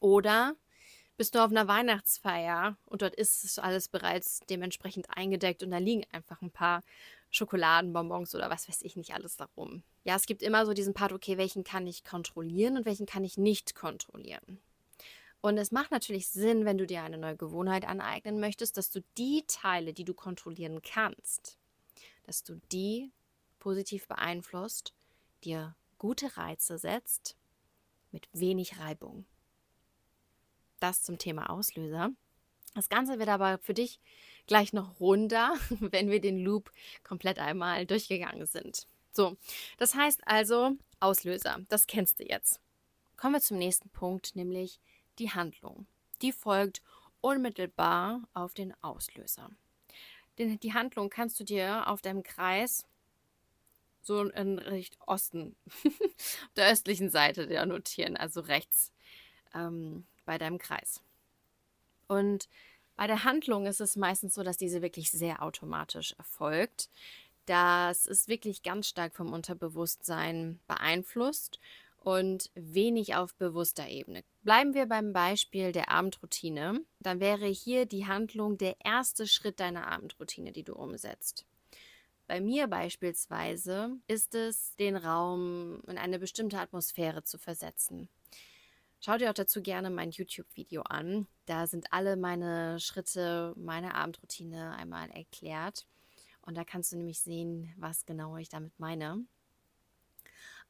Oder 0.00 0.56
bist 1.16 1.36
du 1.36 1.44
auf 1.44 1.52
einer 1.52 1.68
Weihnachtsfeier 1.68 2.76
und 2.84 3.02
dort 3.02 3.14
ist 3.14 3.60
alles 3.60 3.86
bereits 3.86 4.40
dementsprechend 4.50 5.06
eingedeckt 5.16 5.62
und 5.62 5.70
da 5.70 5.78
liegen 5.78 6.04
einfach 6.10 6.42
ein 6.42 6.50
paar 6.50 6.82
Schokoladenbonbons 7.30 8.34
oder 8.34 8.50
was 8.50 8.68
weiß 8.68 8.82
ich 8.82 8.96
nicht 8.96 9.14
alles 9.14 9.36
darum. 9.36 9.84
Ja, 10.02 10.16
es 10.16 10.26
gibt 10.26 10.42
immer 10.42 10.66
so 10.66 10.72
diesen 10.72 10.94
Part, 10.94 11.12
okay, 11.12 11.38
welchen 11.38 11.62
kann 11.62 11.86
ich 11.86 12.02
kontrollieren 12.02 12.76
und 12.76 12.86
welchen 12.86 13.06
kann 13.06 13.22
ich 13.22 13.38
nicht 13.38 13.76
kontrollieren. 13.76 14.58
Und 15.42 15.58
es 15.58 15.70
macht 15.70 15.92
natürlich 15.92 16.26
Sinn, 16.26 16.64
wenn 16.64 16.78
du 16.78 16.88
dir 16.88 17.04
eine 17.04 17.18
neue 17.18 17.36
Gewohnheit 17.36 17.86
aneignen 17.86 18.40
möchtest, 18.40 18.76
dass 18.76 18.90
du 18.90 19.00
die 19.16 19.44
Teile, 19.46 19.92
die 19.92 20.04
du 20.04 20.12
kontrollieren 20.12 20.82
kannst, 20.82 21.56
dass 22.24 22.42
du 22.42 22.60
die 22.72 23.12
positiv 23.58 24.06
beeinflusst, 24.06 24.92
dir 25.44 25.74
gute 25.98 26.36
Reize 26.36 26.78
setzt 26.78 27.36
mit 28.10 28.28
wenig 28.32 28.78
Reibung. 28.78 29.26
Das 30.80 31.02
zum 31.02 31.18
Thema 31.18 31.50
Auslöser. 31.50 32.10
Das 32.74 32.88
Ganze 32.88 33.18
wird 33.18 33.28
aber 33.28 33.58
für 33.58 33.74
dich 33.74 34.00
gleich 34.46 34.72
noch 34.72 35.00
runder, 35.00 35.54
wenn 35.80 36.10
wir 36.10 36.20
den 36.20 36.38
Loop 36.38 36.72
komplett 37.02 37.38
einmal 37.38 37.86
durchgegangen 37.86 38.46
sind. 38.46 38.86
So, 39.10 39.36
das 39.78 39.94
heißt 39.94 40.26
also 40.26 40.76
Auslöser, 41.00 41.58
das 41.68 41.86
kennst 41.86 42.20
du 42.20 42.24
jetzt. 42.24 42.60
Kommen 43.16 43.34
wir 43.34 43.40
zum 43.40 43.58
nächsten 43.58 43.88
Punkt, 43.90 44.36
nämlich 44.36 44.80
die 45.18 45.30
Handlung. 45.32 45.86
Die 46.22 46.32
folgt 46.32 46.82
unmittelbar 47.20 48.22
auf 48.32 48.54
den 48.54 48.74
Auslöser. 48.82 49.50
Denn 50.38 50.60
die 50.60 50.72
Handlung 50.72 51.10
kannst 51.10 51.40
du 51.40 51.44
dir 51.44 51.88
auf 51.88 52.00
deinem 52.00 52.22
Kreis 52.22 52.86
so 54.08 54.22
in 54.22 54.58
Richtung 54.58 55.02
Osten, 55.06 55.54
der 56.56 56.72
östlichen 56.72 57.10
Seite 57.10 57.46
der 57.46 57.64
notieren, 57.66 58.16
also 58.16 58.40
rechts 58.40 58.92
ähm, 59.54 60.04
bei 60.24 60.38
deinem 60.38 60.58
Kreis. 60.58 61.00
Und 62.08 62.48
bei 62.96 63.06
der 63.06 63.22
Handlung 63.22 63.66
ist 63.66 63.80
es 63.80 63.94
meistens 63.94 64.34
so, 64.34 64.42
dass 64.42 64.56
diese 64.56 64.82
wirklich 64.82 65.12
sehr 65.12 65.42
automatisch 65.42 66.14
erfolgt. 66.18 66.90
Das 67.46 68.06
ist 68.06 68.28
wirklich 68.28 68.62
ganz 68.62 68.88
stark 68.88 69.14
vom 69.14 69.32
Unterbewusstsein 69.32 70.58
beeinflusst 70.66 71.60
und 71.98 72.50
wenig 72.54 73.14
auf 73.14 73.34
bewusster 73.34 73.88
Ebene. 73.88 74.24
Bleiben 74.42 74.74
wir 74.74 74.86
beim 74.86 75.12
Beispiel 75.12 75.72
der 75.72 75.90
Abendroutine. 75.90 76.80
Dann 77.00 77.20
wäre 77.20 77.46
hier 77.46 77.86
die 77.86 78.06
Handlung 78.06 78.58
der 78.58 78.76
erste 78.84 79.26
Schritt 79.26 79.60
deiner 79.60 79.86
Abendroutine, 79.86 80.52
die 80.52 80.64
du 80.64 80.74
umsetzt. 80.74 81.46
Bei 82.28 82.42
mir 82.42 82.66
beispielsweise 82.66 83.96
ist 84.06 84.34
es, 84.34 84.76
den 84.76 84.96
Raum 84.96 85.80
in 85.86 85.96
eine 85.96 86.18
bestimmte 86.18 86.60
Atmosphäre 86.60 87.24
zu 87.24 87.38
versetzen. 87.38 88.10
Schau 89.00 89.16
dir 89.16 89.30
auch 89.30 89.34
dazu 89.34 89.62
gerne 89.62 89.88
mein 89.88 90.10
YouTube-Video 90.10 90.82
an. 90.82 91.26
Da 91.46 91.66
sind 91.66 91.90
alle 91.90 92.16
meine 92.16 92.80
Schritte, 92.80 93.54
meine 93.56 93.94
Abendroutine 93.94 94.76
einmal 94.76 95.10
erklärt. 95.10 95.86
Und 96.42 96.58
da 96.58 96.64
kannst 96.64 96.92
du 96.92 96.96
nämlich 96.98 97.20
sehen, 97.20 97.72
was 97.78 98.04
genau 98.04 98.36
ich 98.36 98.50
damit 98.50 98.78
meine. 98.78 99.24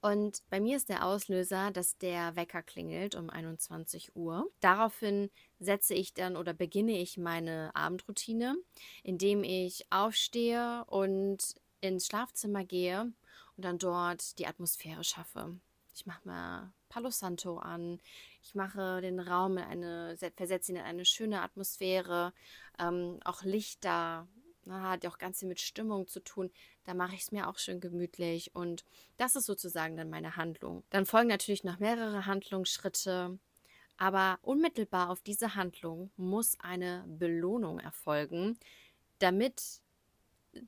Und 0.01 0.43
bei 0.49 0.61
mir 0.61 0.77
ist 0.77 0.89
der 0.89 1.05
Auslöser, 1.05 1.73
dass 1.73 1.99
der 1.99 2.37
Wecker 2.37 2.63
klingelt 2.63 3.17
um 3.17 3.31
21 3.31 4.15
Uhr. 4.15 4.49
Daraufhin 4.61 5.29
setze 5.59 5.95
ich 5.95 6.15
dann 6.15 6.37
oder 6.37 6.55
beginne 6.55 6.99
ich 6.99 7.19
meine 7.19 7.75
Abendroutine, 7.75 8.57
indem 9.03 9.43
ich 9.43 9.87
aufstehe 9.91 10.85
und 10.87 11.55
ins 11.81 12.07
Schlafzimmer 12.07 12.65
gehe 12.65 13.13
und 13.57 13.65
dann 13.65 13.79
dort 13.79 14.39
die 14.39 14.47
Atmosphäre 14.47 15.03
schaffe. 15.03 15.59
Ich 15.95 16.07
mache 16.07 16.21
mal 16.29 16.73
Palo 16.89 17.11
Santo 17.11 17.59
an. 17.59 18.01
Ich 18.43 18.55
mache 18.55 19.01
den 19.01 19.19
Raum 19.19 19.59
in 19.59 19.65
eine, 19.65 20.17
versetze 20.37 20.71
ihn 20.71 20.77
in 20.79 20.85
eine 20.85 21.05
schöne 21.05 21.43
Atmosphäre. 21.43 22.33
Ähm, 22.79 23.19
auch 23.25 23.43
Lichter, 23.43 24.29
na, 24.69 24.91
hat 24.91 25.05
ja 25.05 25.11
auch 25.11 25.19
ganz 25.19 25.41
viel 25.41 25.49
mit 25.49 25.61
Stimmung 25.61 26.07
zu 26.07 26.21
tun. 26.21 26.51
Da 26.85 26.95
mache 26.95 27.15
ich 27.15 27.23
es 27.23 27.33
mir 27.33 27.49
auch 27.49 27.59
schön 27.59 27.81
gemütlich 27.81 28.55
und 28.55 28.85
das 29.17 29.35
ist 29.35 29.47
sozusagen 29.47 29.97
dann 29.97 30.11
meine 30.11 30.37
Handlung. 30.37 30.85
Dann 30.91 31.07
folgen 31.07 31.29
natürlich 31.29 31.65
noch 31.65 31.79
mehrere 31.79 32.27
Handlungsschritte, 32.27 33.39
aber 33.97 34.39
unmittelbar 34.43 35.11
auf 35.11 35.23
diese 35.23 35.55
Handlung 35.55 36.11
muss 36.17 36.57
eine 36.61 37.05
Belohnung 37.09 37.81
erfolgen, 37.81 38.59
damit 39.19 39.81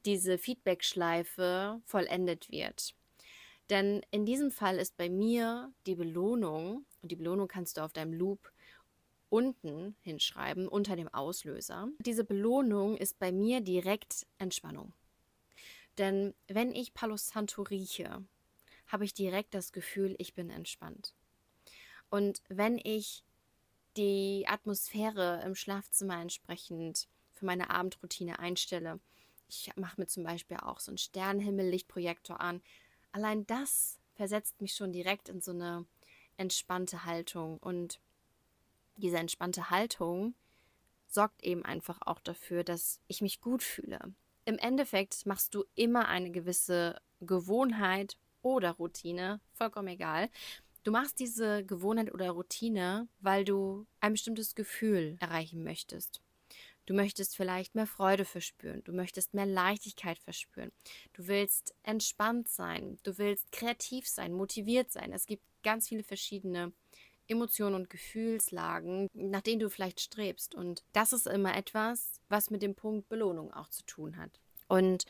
diese 0.05 0.39
Feedback-Schleife 0.39 1.81
vollendet 1.85 2.51
wird. 2.51 2.95
Denn 3.71 4.03
in 4.11 4.27
diesem 4.27 4.51
Fall 4.51 4.79
ist 4.79 4.97
bei 4.97 5.09
mir 5.09 5.73
die 5.87 5.95
Belohnung, 5.95 6.85
und 7.03 7.13
die 7.13 7.17
Belohnung 7.17 7.49
kannst 7.49 7.77
du 7.77 7.83
auf 7.83 7.93
deinem 7.93 8.13
Loop 8.13 8.51
unten 9.31 9.97
hinschreiben, 10.03 10.69
unter 10.69 10.97
dem 10.97 11.09
Auslöser. 11.09 11.89
Diese 12.01 12.25
Belohnung 12.25 12.97
ist 12.97 13.19
bei 13.19 13.33
mir 13.33 13.61
direkt 13.61 14.27
Entspannung. 14.39 14.93
Denn 15.97 16.35
wenn 16.49 16.75
ich 16.75 16.95
Palo 16.95 17.17
Santo 17.17 17.63
rieche, 17.63 18.25
habe 18.89 19.05
ich 19.05 19.15
direkt 19.15 19.55
das 19.55 19.73
Gefühl, 19.73 20.15
ich 20.19 20.35
bin 20.35 20.51
entspannt. 20.51 21.15
Und 22.11 22.43
wenn 22.49 22.79
ich 22.83 23.25
die 23.97 24.45
Atmosphäre 24.49 25.43
im 25.45 25.55
Schlafzimmer 25.55 26.21
entsprechend 26.21 27.09
für 27.31 27.47
meine 27.47 27.71
Abendroutine 27.71 28.39
einstelle, 28.39 29.01
ich 29.49 29.71
mache 29.77 30.01
mir 30.01 30.07
zum 30.07 30.25
Beispiel 30.25 30.59
auch 30.59 30.81
so 30.81 30.91
einen 30.91 30.99
Sternenhimmel-Lichtprojektor 30.99 32.41
an, 32.41 32.63
allein 33.13 33.47
das 33.47 33.99
versetzt 34.15 34.61
mich 34.61 34.75
schon 34.75 34.93
direkt 34.93 35.29
in 35.29 35.41
so 35.41 35.53
eine 35.53 35.87
entspannte 36.37 37.05
Haltung 37.05 37.59
und 37.59 38.01
diese 38.97 39.19
entspannte 39.19 39.71
Haltung 39.71 40.35
sorgt 41.07 41.43
eben 41.43 41.65
einfach 41.65 41.99
auch 42.03 42.21
dafür, 42.21 42.65
dass 42.65 43.01
ich 43.09 43.21
mich 43.21 43.41
gut 43.41 43.63
fühle. 43.63 44.15
Im 44.45 44.59
Endeffekt 44.59 45.27
machst 45.27 45.55
du 45.55 45.65
immer 45.75 46.09
eine 46.09 46.31
gewisse 46.31 47.01
Gewohnheit 47.21 48.17
oder 48.43 48.73
Routine, 48.73 49.41
vollkommen 49.53 49.89
egal. 49.89 50.31
Du 50.83 50.93
machst 50.93 51.21
diese 51.21 51.65
Gewohnheit 51.65 52.13
oder 52.15 52.31
Routine, 52.31 53.09
weil 53.21 53.45
du 53.45 53.87
ein 54.01 54.13
bestimmtes 54.13 54.55
Gefühl 54.55 55.17
erreichen 55.21 55.63
möchtest. 55.63 56.23
Du 56.87 56.95
möchtest 56.95 57.37
vielleicht 57.37 57.75
mehr 57.75 57.87
Freude 57.87 58.25
verspüren, 58.25 58.83
du 58.85 58.93
möchtest 58.93 59.35
mehr 59.35 59.47
Leichtigkeit 59.47 60.19
verspüren, 60.19 60.73
du 61.13 61.29
willst 61.29 61.75
entspannt 61.83 62.49
sein, 62.49 62.99
du 63.05 63.17
willst 63.19 63.53
kreativ 63.53 64.09
sein, 64.09 64.33
motiviert 64.33 64.91
sein. 64.91 65.13
Es 65.13 65.27
gibt 65.27 65.45
ganz 65.63 65.89
viele 65.89 66.03
verschiedene 66.03 66.73
Emotionen 67.31 67.75
und 67.75 67.91
Gefühlslagen, 67.91 69.09
nach 69.15 69.41
denen 69.41 69.61
du 69.61 69.71
vielleicht 69.71 70.01
strebst. 70.01 70.55
Und 70.55 70.83
das 70.93 71.13
ist 71.13 71.27
immer 71.27 71.57
etwas, 71.57 72.21
was 72.29 72.51
mit 72.51 72.63
dem 72.63 72.75
Punkt 72.75 73.09
Belohnung 73.09 73.53
auch 73.53 73.69
zu 73.69 73.85
tun 73.85 74.17
hat. 74.17 74.41
Und 74.69 75.05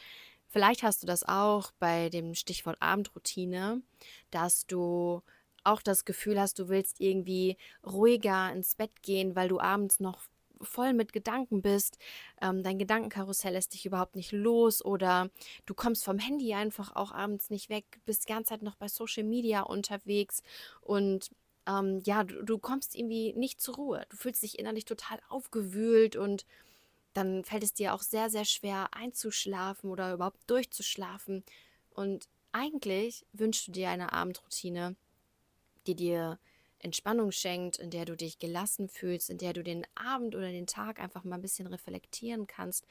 vielleicht 0.49 0.83
hast 0.83 1.03
du 1.03 1.07
das 1.07 1.25
auch 1.25 1.73
bei 1.79 2.09
dem 2.09 2.35
Stichwort 2.35 2.81
Abendroutine, 2.81 3.83
dass 4.31 4.67
du 4.67 5.23
auch 5.65 5.83
das 5.83 6.05
Gefühl 6.05 6.41
hast, 6.41 6.59
du 6.59 6.69
willst 6.69 7.01
irgendwie 7.01 7.57
ruhiger 7.87 8.53
ins 8.53 8.75
Bett 8.75 9.03
gehen, 9.03 9.37
weil 9.37 9.49
du 9.49 9.61
abends 9.61 10.01
noch 10.01 10.23
voll 10.63 10.93
mit 10.93 11.13
Gedanken 11.13 11.63
bist, 11.63 11.99
ähm, 12.43 12.63
dein 12.63 12.79
Gedankenkarussell 12.79 13.55
lässt 13.55 13.75
dich 13.75 13.87
überhaupt 13.87 14.15
nicht 14.15 14.33
los 14.33 14.85
oder 14.85 15.31
du 15.67 15.75
kommst 15.75 16.05
vom 16.05 16.19
Handy 16.19 16.53
einfach 16.55 16.95
auch 16.95 17.13
abends 17.13 17.51
nicht 17.51 17.71
weg, 17.71 18.01
bist 18.05 18.25
die 18.29 18.33
ganze 18.33 18.51
Zeit 18.51 18.63
noch 18.63 18.77
bei 18.77 18.89
Social 18.89 19.25
Media 19.25 19.63
unterwegs 19.63 20.43
und 20.83 21.31
ähm, 21.67 22.01
ja, 22.05 22.25
du, 22.25 22.43
du 22.43 22.59
kommst 22.59 22.95
irgendwie 22.97 23.33
nicht 23.35 23.61
zur 23.61 23.77
Ruhe. 23.77 24.07
Du 24.11 24.17
fühlst 24.17 24.43
dich 24.43 24.59
innerlich 24.59 24.85
total 24.85 25.21
aufgewühlt 25.29 26.17
und 26.17 26.47
dann 27.13 27.45
fällt 27.45 27.63
es 27.63 27.75
dir 27.75 27.95
auch 27.95 28.03
sehr, 28.03 28.31
sehr 28.31 28.45
schwer 28.45 28.89
einzuschlafen 28.93 29.91
oder 29.91 30.13
überhaupt 30.13 30.49
durchzuschlafen. 30.49 31.45
Und 31.91 32.29
eigentlich 32.53 33.27
wünschst 33.33 33.69
du 33.69 33.73
dir 33.73 33.91
eine 33.91 34.13
Abendroutine, 34.13 34.97
die 35.87 35.95
dir 35.95 36.39
Entspannung 36.79 37.31
schenkt, 37.31 37.79
in 37.79 37.91
der 37.91 38.05
du 38.05 38.17
dich 38.17 38.39
gelassen 38.39 38.89
fühlst, 38.89 39.29
in 39.29 39.39
der 39.39 39.53
du 39.53 39.63
den 39.63 39.87
Abend 39.95 40.35
oder 40.35 40.51
den 40.51 40.67
Tag 40.67 40.99
einfach 40.99 41.25
mal 41.25 41.37
ein 41.37 41.43
bisschen 41.43 41.67
reflektieren 41.67 42.47
kannst 42.47 42.87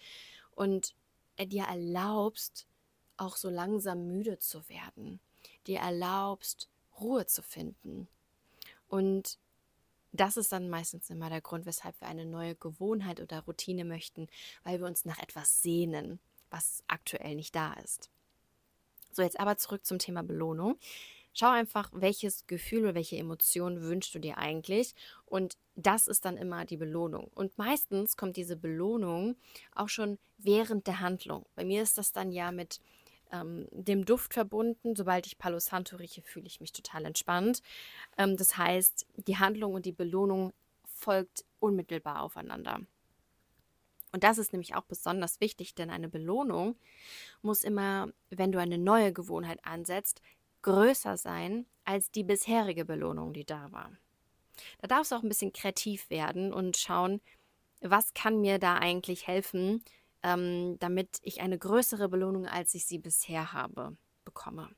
und 0.52 0.96
dir 1.40 1.64
erlaubst, 1.64 2.68
auch 3.18 3.36
so 3.36 3.50
langsam 3.50 4.06
müde 4.08 4.40
zu 4.40 4.68
werden, 4.70 5.20
dir 5.68 5.80
erlaubst, 5.80 6.70
Ruhe 7.00 7.26
zu 7.26 7.42
finden. 7.42 8.08
Und 8.90 9.38
das 10.12 10.38
ist 10.38 10.52
dann 10.52 10.70
meistens 10.70 11.10
immer 11.10 11.30
der 11.30 11.42
Grund, 11.42 11.66
weshalb 11.66 12.00
wir 12.02 12.08
eine 12.08 12.26
neue 12.26 12.56
Gewohnheit 12.56 13.22
oder 13.22 13.42
Routine 13.42 13.86
möchten, 13.86 14.28
weil 14.64 14.80
wir 14.80 14.88
uns 14.88 15.06
nach 15.06 15.20
etwas 15.20 15.62
sehnen, 15.62 16.20
was 16.50 16.84
aktuell 16.88 17.36
nicht 17.36 17.56
da 17.56 17.74
ist. 17.74 18.10
So, 19.12 19.22
jetzt 19.22 19.40
aber 19.40 19.58
zurück 19.58 19.86
zum 19.86 20.00
Thema 20.00 20.24
Belohnung. 20.24 20.78
Schau 21.34 21.50
einfach, 21.52 21.90
welches 21.94 22.48
Gefühl 22.48 22.84
oder 22.84 22.96
welche 22.96 23.18
Emotion 23.18 23.82
wünschst 23.82 24.14
du 24.16 24.20
dir 24.20 24.40
eigentlich 24.40 24.96
und 25.26 25.58
das 25.76 26.08
ist 26.08 26.26
dann 26.26 26.38
immer 26.38 26.66
die 26.66 26.78
Belohnung. 26.78 27.30
Und 27.36 27.58
meistens 27.58 28.18
kommt 28.18 28.36
diese 28.36 28.58
Belohnung 28.58 29.36
auch 29.74 29.90
schon 29.90 30.18
während 30.38 30.88
der 30.88 31.00
Handlung. 31.00 31.46
Bei 31.56 31.64
mir 31.64 31.84
ist 31.84 31.98
das 31.98 32.12
dann 32.12 32.32
ja 32.32 32.52
mit 32.52 32.82
ähm, 33.32 33.68
dem 33.72 34.06
Duft 34.06 34.34
verbunden. 34.34 34.96
Sobald 34.96 35.26
ich 35.28 35.38
Palo 35.38 35.60
Santo 35.60 35.96
rieche, 35.98 36.22
fühle 36.22 36.48
ich 36.48 36.62
mich 36.62 36.72
total 36.72 37.06
entspannt. 37.06 37.62
Ähm, 38.18 38.38
das 38.38 38.58
heißt, 38.58 39.06
die 39.28 39.38
Handlung 39.38 39.74
und 39.74 39.86
die 39.86 39.92
Belohnung 39.92 40.54
folgt 40.86 41.46
unmittelbar 41.60 42.22
aufeinander. 42.22 42.82
Und 44.12 44.24
das 44.24 44.38
ist 44.38 44.54
nämlich 44.54 44.76
auch 44.76 44.84
besonders 44.84 45.40
wichtig, 45.40 45.76
denn 45.76 45.90
eine 45.90 46.10
Belohnung 46.10 46.76
muss 47.42 47.64
immer, 47.64 48.12
wenn 48.30 48.52
du 48.52 48.60
eine 48.60 48.78
neue 48.78 49.14
Gewohnheit 49.14 49.64
ansetzt, 49.64 50.22
größer 50.62 51.18
sein 51.18 51.66
als 51.86 52.12
die 52.12 52.24
bisherige 52.24 52.86
Belohnung, 52.86 53.34
die 53.34 53.46
da 53.46 53.72
war. 53.72 53.92
Da 54.82 54.88
darfst 54.88 55.12
du 55.12 55.16
auch 55.16 55.24
ein 55.24 55.30
bisschen 55.30 55.54
kreativ 55.54 56.10
werden 56.10 56.54
und 56.54 56.76
schauen, 56.78 57.22
was 57.82 58.14
kann 58.14 58.42
mir 58.42 58.60
da 58.60 58.76
eigentlich 58.76 59.28
helfen, 59.28 59.84
ähm, 60.24 60.78
damit 60.80 61.20
ich 61.22 61.42
eine 61.42 61.58
größere 61.58 62.10
Belohnung, 62.10 62.46
als 62.46 62.74
ich 62.74 62.86
sie 62.86 63.00
bisher 63.00 63.54
habe, 63.54 63.96
bekomme. 64.26 64.70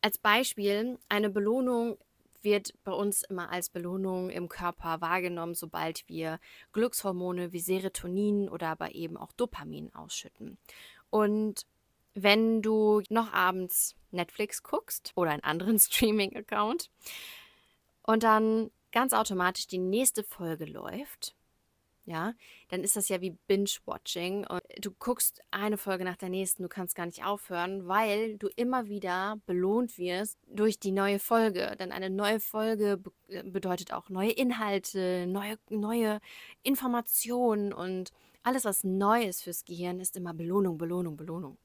Als 0.00 0.18
Beispiel, 0.18 0.98
eine 1.08 1.30
Belohnung 1.30 1.98
wird 2.42 2.72
bei 2.84 2.92
uns 2.92 3.22
immer 3.22 3.50
als 3.50 3.68
Belohnung 3.68 4.30
im 4.30 4.48
Körper 4.48 5.00
wahrgenommen, 5.00 5.54
sobald 5.54 6.08
wir 6.08 6.40
Glückshormone 6.72 7.52
wie 7.52 7.60
Serotonin 7.60 8.48
oder 8.48 8.68
aber 8.68 8.94
eben 8.94 9.16
auch 9.16 9.32
Dopamin 9.32 9.94
ausschütten. 9.94 10.58
Und 11.10 11.66
wenn 12.14 12.62
du 12.62 13.02
noch 13.08 13.32
abends 13.32 13.94
Netflix 14.10 14.62
guckst 14.62 15.12
oder 15.14 15.30
einen 15.30 15.44
anderen 15.44 15.78
Streaming-Account 15.78 16.90
und 18.02 18.22
dann 18.22 18.70
ganz 18.92 19.12
automatisch 19.12 19.66
die 19.66 19.78
nächste 19.78 20.24
Folge 20.24 20.64
läuft, 20.64 21.34
ja, 22.10 22.34
dann 22.68 22.82
ist 22.82 22.96
das 22.96 23.08
ja 23.08 23.20
wie 23.20 23.30
Binge-Watching. 23.46 24.46
Du 24.80 24.90
guckst 24.90 25.42
eine 25.50 25.78
Folge 25.78 26.04
nach 26.04 26.16
der 26.16 26.28
nächsten, 26.28 26.64
du 26.64 26.68
kannst 26.68 26.96
gar 26.96 27.06
nicht 27.06 27.24
aufhören, 27.24 27.86
weil 27.88 28.36
du 28.36 28.48
immer 28.56 28.88
wieder 28.88 29.40
belohnt 29.46 29.96
wirst 29.96 30.38
durch 30.46 30.78
die 30.78 30.92
neue 30.92 31.20
Folge. 31.20 31.76
Denn 31.78 31.92
eine 31.92 32.10
neue 32.10 32.40
Folge 32.40 33.00
äh, 33.28 33.42
bedeutet 33.44 33.92
auch 33.92 34.08
neue 34.08 34.32
Inhalte, 34.32 35.26
neue, 35.26 35.56
neue 35.70 36.20
Informationen 36.62 37.72
und 37.72 38.12
alles, 38.42 38.64
was 38.64 38.84
neu 38.84 39.22
ist 39.22 39.42
fürs 39.42 39.64
Gehirn, 39.64 40.00
ist 40.00 40.16
immer 40.16 40.34
Belohnung, 40.34 40.78
Belohnung, 40.78 41.16
Belohnung. 41.16 41.58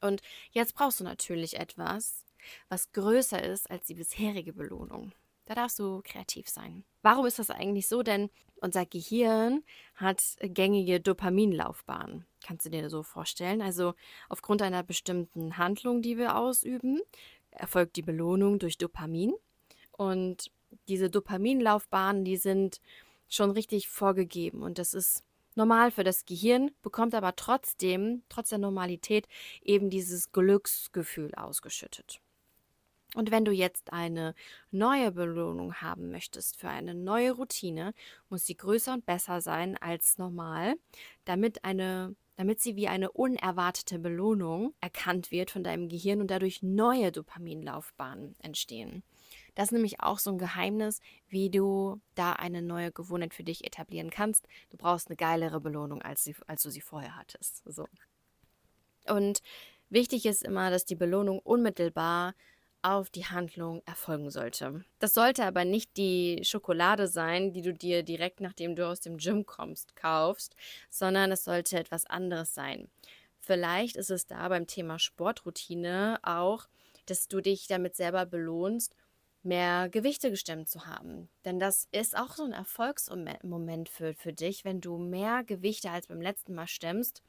Und 0.00 0.20
jetzt 0.50 0.74
brauchst 0.74 1.00
du 1.00 1.04
natürlich 1.04 1.58
etwas, 1.58 2.24
was 2.68 2.92
größer 2.92 3.42
ist 3.42 3.70
als 3.70 3.86
die 3.86 3.94
bisherige 3.94 4.52
Belohnung. 4.52 5.12
Da 5.46 5.54
darfst 5.54 5.78
du 5.78 6.02
kreativ 6.04 6.48
sein. 6.48 6.84
Warum 7.02 7.26
ist 7.26 7.38
das 7.38 7.50
eigentlich 7.50 7.88
so? 7.88 8.02
Denn 8.02 8.30
unser 8.56 8.86
Gehirn 8.86 9.64
hat 9.96 10.22
gängige 10.40 11.00
Dopaminlaufbahnen. 11.00 12.26
Kannst 12.46 12.66
du 12.66 12.70
dir 12.70 12.88
so 12.88 13.02
vorstellen? 13.02 13.60
Also 13.60 13.94
aufgrund 14.28 14.62
einer 14.62 14.82
bestimmten 14.82 15.58
Handlung, 15.58 16.00
die 16.00 16.16
wir 16.16 16.36
ausüben, 16.36 17.00
erfolgt 17.50 17.96
die 17.96 18.02
Belohnung 18.02 18.58
durch 18.58 18.78
Dopamin. 18.78 19.34
Und 19.90 20.50
diese 20.88 21.10
Dopaminlaufbahnen, 21.10 22.24
die 22.24 22.36
sind 22.36 22.80
schon 23.28 23.50
richtig 23.50 23.88
vorgegeben. 23.88 24.62
Und 24.62 24.78
das 24.78 24.94
ist 24.94 25.24
normal 25.54 25.90
für 25.90 26.04
das 26.04 26.24
Gehirn, 26.24 26.70
bekommt 26.82 27.14
aber 27.14 27.36
trotzdem, 27.36 28.22
trotz 28.28 28.50
der 28.50 28.58
Normalität, 28.58 29.26
eben 29.62 29.90
dieses 29.90 30.32
Glücksgefühl 30.32 31.34
ausgeschüttet. 31.34 32.21
Und 33.14 33.30
wenn 33.30 33.44
du 33.44 33.52
jetzt 33.52 33.92
eine 33.92 34.34
neue 34.70 35.12
Belohnung 35.12 35.74
haben 35.74 36.10
möchtest 36.10 36.56
für 36.56 36.68
eine 36.68 36.94
neue 36.94 37.32
Routine, 37.32 37.92
muss 38.30 38.46
sie 38.46 38.56
größer 38.56 38.94
und 38.94 39.04
besser 39.04 39.40
sein 39.40 39.76
als 39.76 40.16
normal, 40.16 40.76
damit 41.24 41.64
eine 41.64 42.16
damit 42.36 42.60
sie 42.60 42.76
wie 42.76 42.88
eine 42.88 43.12
unerwartete 43.12 43.98
Belohnung 43.98 44.74
erkannt 44.80 45.30
wird 45.30 45.50
von 45.50 45.62
deinem 45.62 45.88
Gehirn 45.88 46.20
und 46.20 46.30
dadurch 46.30 46.62
neue 46.62 47.12
Dopaminlaufbahnen 47.12 48.34
entstehen. 48.40 49.02
Das 49.54 49.66
ist 49.66 49.72
nämlich 49.72 50.00
auch 50.00 50.18
so 50.18 50.30
ein 50.30 50.38
Geheimnis, 50.38 51.00
wie 51.28 51.50
du 51.50 52.00
da 52.14 52.32
eine 52.32 52.62
neue 52.62 52.90
Gewohnheit 52.90 53.34
für 53.34 53.44
dich 53.44 53.64
etablieren 53.64 54.10
kannst. 54.10 54.48
Du 54.70 54.76
brauchst 54.78 55.08
eine 55.08 55.16
geilere 55.16 55.60
Belohnung, 55.60 56.00
als, 56.00 56.24
sie, 56.24 56.34
als 56.46 56.62
du 56.62 56.70
sie 56.70 56.80
vorher 56.80 57.16
hattest. 57.16 57.62
So. 57.66 57.86
Und 59.06 59.42
wichtig 59.90 60.24
ist 60.24 60.42
immer, 60.42 60.70
dass 60.70 60.86
die 60.86 60.96
Belohnung 60.96 61.38
unmittelbar 61.38 62.34
auf 62.82 63.10
die 63.10 63.26
Handlung 63.26 63.82
erfolgen 63.86 64.30
sollte. 64.30 64.84
Das 64.98 65.14
sollte 65.14 65.44
aber 65.44 65.64
nicht 65.64 65.96
die 65.96 66.40
Schokolade 66.44 67.06
sein, 67.08 67.52
die 67.52 67.62
du 67.62 67.72
dir 67.72 68.02
direkt 68.02 68.40
nachdem 68.40 68.76
du 68.76 68.86
aus 68.86 69.00
dem 69.00 69.18
Gym 69.18 69.46
kommst, 69.46 69.96
kaufst, 69.96 70.56
sondern 70.90 71.32
es 71.32 71.44
sollte 71.44 71.78
etwas 71.78 72.06
anderes 72.06 72.54
sein. 72.54 72.90
Vielleicht 73.38 73.96
ist 73.96 74.10
es 74.10 74.26
da 74.26 74.48
beim 74.48 74.66
Thema 74.66 74.98
Sportroutine 74.98 76.18
auch, 76.22 76.68
dass 77.06 77.28
du 77.28 77.40
dich 77.40 77.66
damit 77.66 77.96
selber 77.96 78.26
belohnst, 78.26 78.94
mehr 79.42 79.88
Gewichte 79.88 80.30
gestemmt 80.30 80.68
zu 80.68 80.86
haben. 80.86 81.28
Denn 81.44 81.58
das 81.58 81.88
ist 81.90 82.16
auch 82.16 82.34
so 82.34 82.44
ein 82.44 82.52
Erfolgsmoment 82.52 83.88
für, 83.88 84.14
für 84.14 84.32
dich, 84.32 84.64
wenn 84.64 84.80
du 84.80 84.98
mehr 84.98 85.42
Gewichte 85.44 85.90
als 85.90 86.06
beim 86.06 86.20
letzten 86.20 86.54
Mal 86.54 86.68
stemmst 86.68 87.22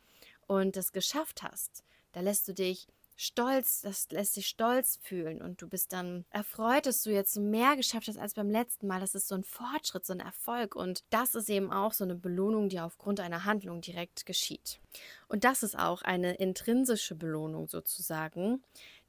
und 0.45 0.75
das 0.75 0.91
geschafft 0.91 1.41
hast. 1.41 1.83
Da 2.11 2.21
lässt 2.21 2.47
du 2.47 2.53
dich 2.53 2.87
stolz, 3.15 3.81
das 3.81 4.09
lässt 4.11 4.35
dich 4.35 4.47
stolz 4.47 4.99
fühlen 5.01 5.41
und 5.41 5.61
du 5.61 5.67
bist 5.67 5.93
dann 5.93 6.25
erfreut, 6.29 6.85
dass 6.85 7.03
du 7.03 7.11
jetzt 7.11 7.37
mehr 7.37 7.75
geschafft 7.75 8.07
hast 8.07 8.17
als 8.17 8.33
beim 8.33 8.49
letzten 8.49 8.87
Mal. 8.87 8.99
Das 8.99 9.15
ist 9.15 9.27
so 9.27 9.35
ein 9.35 9.43
Fortschritt, 9.43 10.05
so 10.05 10.13
ein 10.13 10.19
Erfolg 10.19 10.75
und 10.75 11.03
das 11.09 11.35
ist 11.35 11.49
eben 11.49 11.71
auch 11.71 11.93
so 11.93 12.03
eine 12.03 12.15
Belohnung, 12.15 12.69
die 12.69 12.79
aufgrund 12.79 13.19
einer 13.19 13.45
Handlung 13.45 13.81
direkt 13.81 14.25
geschieht. 14.25 14.79
Und 15.27 15.43
das 15.43 15.63
ist 15.63 15.77
auch 15.77 16.01
eine 16.01 16.35
intrinsische 16.35 17.15
Belohnung 17.15 17.67
sozusagen, 17.67 18.63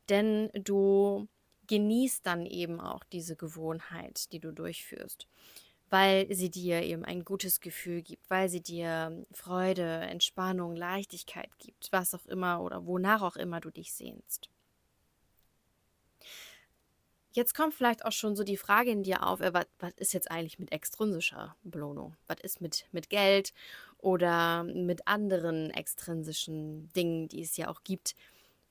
denn 0.09 0.51
du 0.55 1.29
genießt 1.67 2.27
dann 2.27 2.45
eben 2.45 2.81
auch 2.81 3.05
diese 3.05 3.37
Gewohnheit, 3.37 4.33
die 4.33 4.41
du 4.41 4.53
durchführst 4.53 5.27
weil 5.95 6.27
sie 6.35 6.51
dir 6.51 6.83
eben 6.83 7.05
ein 7.05 7.25
gutes 7.25 7.61
Gefühl 7.61 8.03
gibt, 8.03 8.29
weil 8.29 8.49
sie 8.49 8.61
dir 8.61 9.25
Freude, 9.31 10.01
Entspannung, 10.01 10.75
Leichtigkeit 10.75 11.57
gibt, 11.61 11.93
was 11.93 12.17
auch 12.17 12.27
immer 12.27 12.63
oder 12.63 12.85
wonach 12.85 13.23
auch 13.23 13.37
immer 13.37 13.61
du 13.61 13.71
dich 13.71 13.93
sehnst. 13.93 14.49
Jetzt 17.31 17.55
kommt 17.55 17.75
vielleicht 17.75 18.05
auch 18.05 18.11
schon 18.11 18.35
so 18.35 18.43
die 18.43 18.57
Frage 18.57 18.91
in 18.91 19.05
dir 19.05 19.25
auf, 19.25 19.41
äh, 19.41 19.55
was, 19.55 19.67
was 19.79 19.93
ist 19.95 20.15
jetzt 20.15 20.33
eigentlich 20.33 20.59
mit 20.59 20.73
extrinsischer 20.73 21.55
Belohnung? 21.63 22.17
Was 22.27 22.41
ist 22.43 22.61
mit, 22.61 22.87
mit 22.91 23.09
Geld 23.09 23.53
oder 23.99 24.65
mit 24.65 25.07
anderen 25.07 25.71
extrinsischen 25.71 26.93
Dingen, 26.95 27.29
die 27.29 27.43
es 27.43 27.57
ja 27.57 27.69
auch 27.69 27.85
gibt, 27.85 28.17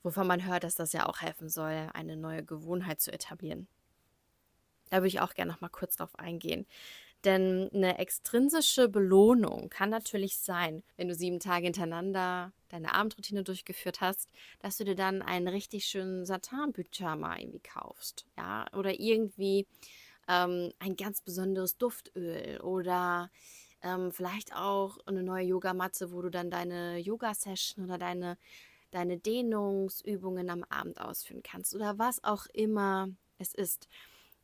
wovon 0.02 0.28
man 0.28 0.46
hört, 0.46 0.66
dass 0.66 0.76
das 0.76 0.92
ja 0.92 1.06
auch 1.06 1.22
helfen 1.22 1.48
soll, 1.48 1.90
eine 1.94 2.18
neue 2.18 2.44
Gewohnheit 2.44 3.00
zu 3.00 3.14
etablieren? 3.14 3.70
Da 4.90 4.98
würde 4.98 5.08
ich 5.08 5.22
auch 5.22 5.34
gerne 5.34 5.52
noch 5.54 5.62
mal 5.62 5.70
kurz 5.70 5.96
drauf 5.96 6.20
eingehen. 6.20 6.68
Denn 7.24 7.70
eine 7.74 8.00
extrinsische 8.00 8.90
Belohnung 8.90 9.70
kann 9.70 9.90
natürlich 9.90 10.38
sein, 10.38 10.84
wenn 10.98 11.08
du 11.08 11.16
sieben 11.16 11.40
Tage 11.40 11.66
hintereinander 11.66 12.52
deine 12.70 12.94
Abendroutine 12.94 13.44
durchgeführt 13.44 14.02
hast, 14.02 14.30
dass 14.60 14.78
du 14.78 14.84
dir 14.84 14.96
dann 14.96 15.22
einen 15.22 15.48
richtig 15.48 15.86
schönen 15.86 16.26
Satin-Pyjama 16.26 17.38
irgendwie 17.40 17.62
kaufst. 17.62 18.26
Ja, 18.38 18.66
oder 18.74 19.00
irgendwie 19.00 19.68
ähm, 20.28 20.72
ein 20.80 20.96
ganz 20.96 21.22
besonderes 21.22 21.78
Duftöl 21.78 22.60
oder 22.62 23.30
ähm, 23.82 24.12
vielleicht 24.12 24.54
auch 24.56 24.98
eine 25.06 25.24
neue 25.24 25.46
Yogamatte, 25.46 26.12
wo 26.12 26.22
du 26.22 26.30
dann 26.30 26.50
deine 26.50 26.98
Yoga-Session 26.98 27.86
oder 27.86 27.98
deine, 27.98 28.38
deine 28.92 29.18
Dehnungsübungen 29.18 30.50
am 30.50 30.64
Abend 30.64 31.00
ausführen 31.00 31.44
kannst 31.44 31.76
oder 31.76 32.00
was 32.00 32.24
auch 32.24 32.48
immer 32.54 33.10
es 33.38 33.54
ist. 33.54 33.88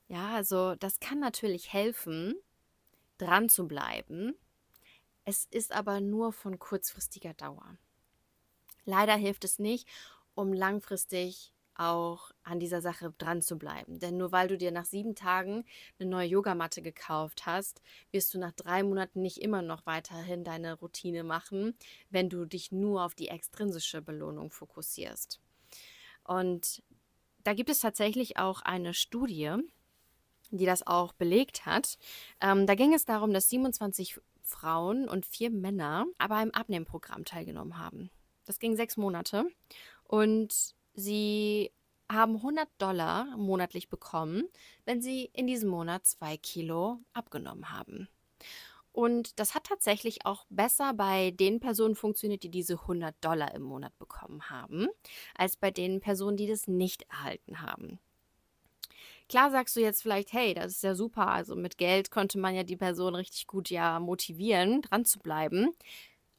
Ja, 0.08 0.36
also 0.36 0.76
das 0.76 1.00
kann 1.00 1.20
natürlich 1.20 1.72
helfen, 1.72 2.36
dran 3.20 3.50
zu 3.50 3.68
bleiben. 3.68 4.34
Es 5.26 5.46
ist 5.52 5.72
aber 5.72 6.02
nur 6.02 6.34
von 6.34 6.58
kurzfristiger 6.58 7.36
Dauer. 7.36 7.78
Leider 8.86 9.16
hilft 9.16 9.44
es 9.44 9.60
nicht, 9.60 9.88
um 10.34 10.54
langfristig 10.54 11.54
auch 11.76 12.32
an 12.44 12.60
dieser 12.60 12.82
Sache 12.82 13.14
dran 13.18 13.42
zu 13.42 13.58
bleiben. 13.58 14.00
Denn 14.00 14.18
nur 14.18 14.32
weil 14.32 14.50
du 14.50 14.58
dir 14.58 14.72
nach 14.72 14.86
sieben 14.86 15.16
Tagen 15.16 15.66
eine 15.98 16.10
neue 16.10 16.28
Yogamatte 16.28 16.82
gekauft 16.82 17.46
hast, 17.46 17.82
wirst 18.12 18.34
du 18.34 18.40
nach 18.40 18.52
drei 18.52 18.84
Monaten 18.84 19.22
nicht 19.22 19.38
immer 19.38 19.62
noch 19.62 19.86
weiterhin 19.86 20.44
deine 20.44 20.74
Routine 20.74 21.24
machen, 21.24 21.76
wenn 22.10 22.30
du 22.30 22.46
dich 22.46 22.72
nur 22.72 23.04
auf 23.04 23.16
die 23.16 23.30
extrinsische 23.30 24.02
Belohnung 24.02 24.52
fokussierst. 24.52 25.40
Und 26.26 26.84
da 27.44 27.54
gibt 27.54 27.70
es 27.70 27.80
tatsächlich 27.80 28.38
auch 28.38 28.62
eine 28.62 28.94
Studie, 28.94 29.56
die 30.52 30.66
das 30.66 30.86
auch 30.86 31.14
belegt 31.14 31.66
hat. 31.66 31.98
Ähm, 32.42 32.68
da 32.68 32.76
ging 32.76 32.94
es 32.94 33.06
darum, 33.06 33.34
dass 33.34 33.50
27 33.50 34.20
Frauen 34.42 35.08
und 35.08 35.26
vier 35.26 35.52
Männer 35.52 36.06
aber 36.18 36.42
im 36.42 36.54
Abnehmprogramm 36.54 37.26
teilgenommen 37.26 37.78
haben. 37.78 38.10
Das 38.46 38.60
ging 38.60 38.76
sechs 38.76 38.98
Monate 38.98 39.46
und 40.06 40.74
sie 40.96 41.72
haben 42.12 42.38
100 42.38 42.68
Dollar 42.80 43.38
monatlich 43.38 43.90
bekommen, 43.90 44.48
wenn 44.86 45.02
sie 45.02 45.30
in 45.34 45.46
diesem 45.46 45.70
Monat 45.70 46.08
zwei 46.08 46.38
Kilo 46.38 47.00
abgenommen 47.14 47.72
haben. 47.72 48.08
Und 48.92 49.40
das 49.40 49.54
hat 49.54 49.66
tatsächlich 49.66 50.26
auch 50.26 50.46
besser 50.50 50.94
bei 50.94 51.32
den 51.32 51.60
Personen 51.60 51.96
funktioniert, 51.96 52.42
die 52.44 52.50
diese 52.50 52.74
100 52.74 53.16
Dollar 53.22 53.54
im 53.54 53.62
Monat 53.62 53.98
bekommen 54.00 54.50
haben, 54.50 54.88
als 55.36 55.56
bei 55.56 55.70
den 55.70 56.00
Personen, 56.00 56.38
die 56.38 56.48
das 56.48 56.68
nicht 56.68 57.04
erhalten 57.04 57.62
haben. 57.62 58.00
Klar 59.30 59.52
sagst 59.52 59.76
du 59.76 59.80
jetzt 59.80 60.02
vielleicht, 60.02 60.34
hey, 60.34 60.56
das 60.56 60.74
ist 60.74 60.84
ja 60.84 60.96
super. 60.96 61.28
Also 61.28 61.56
mit 61.56 61.78
Geld 61.78 62.10
konnte 62.10 62.40
man 62.40 62.56
ja 62.56 62.64
die 62.64 62.76
Person 62.76 63.14
richtig 63.14 63.46
gut 63.46 63.70
ja 63.70 64.00
motivieren, 64.00 64.82
dran 64.82 65.06
zu 65.06 65.20
bleiben. 65.20 65.72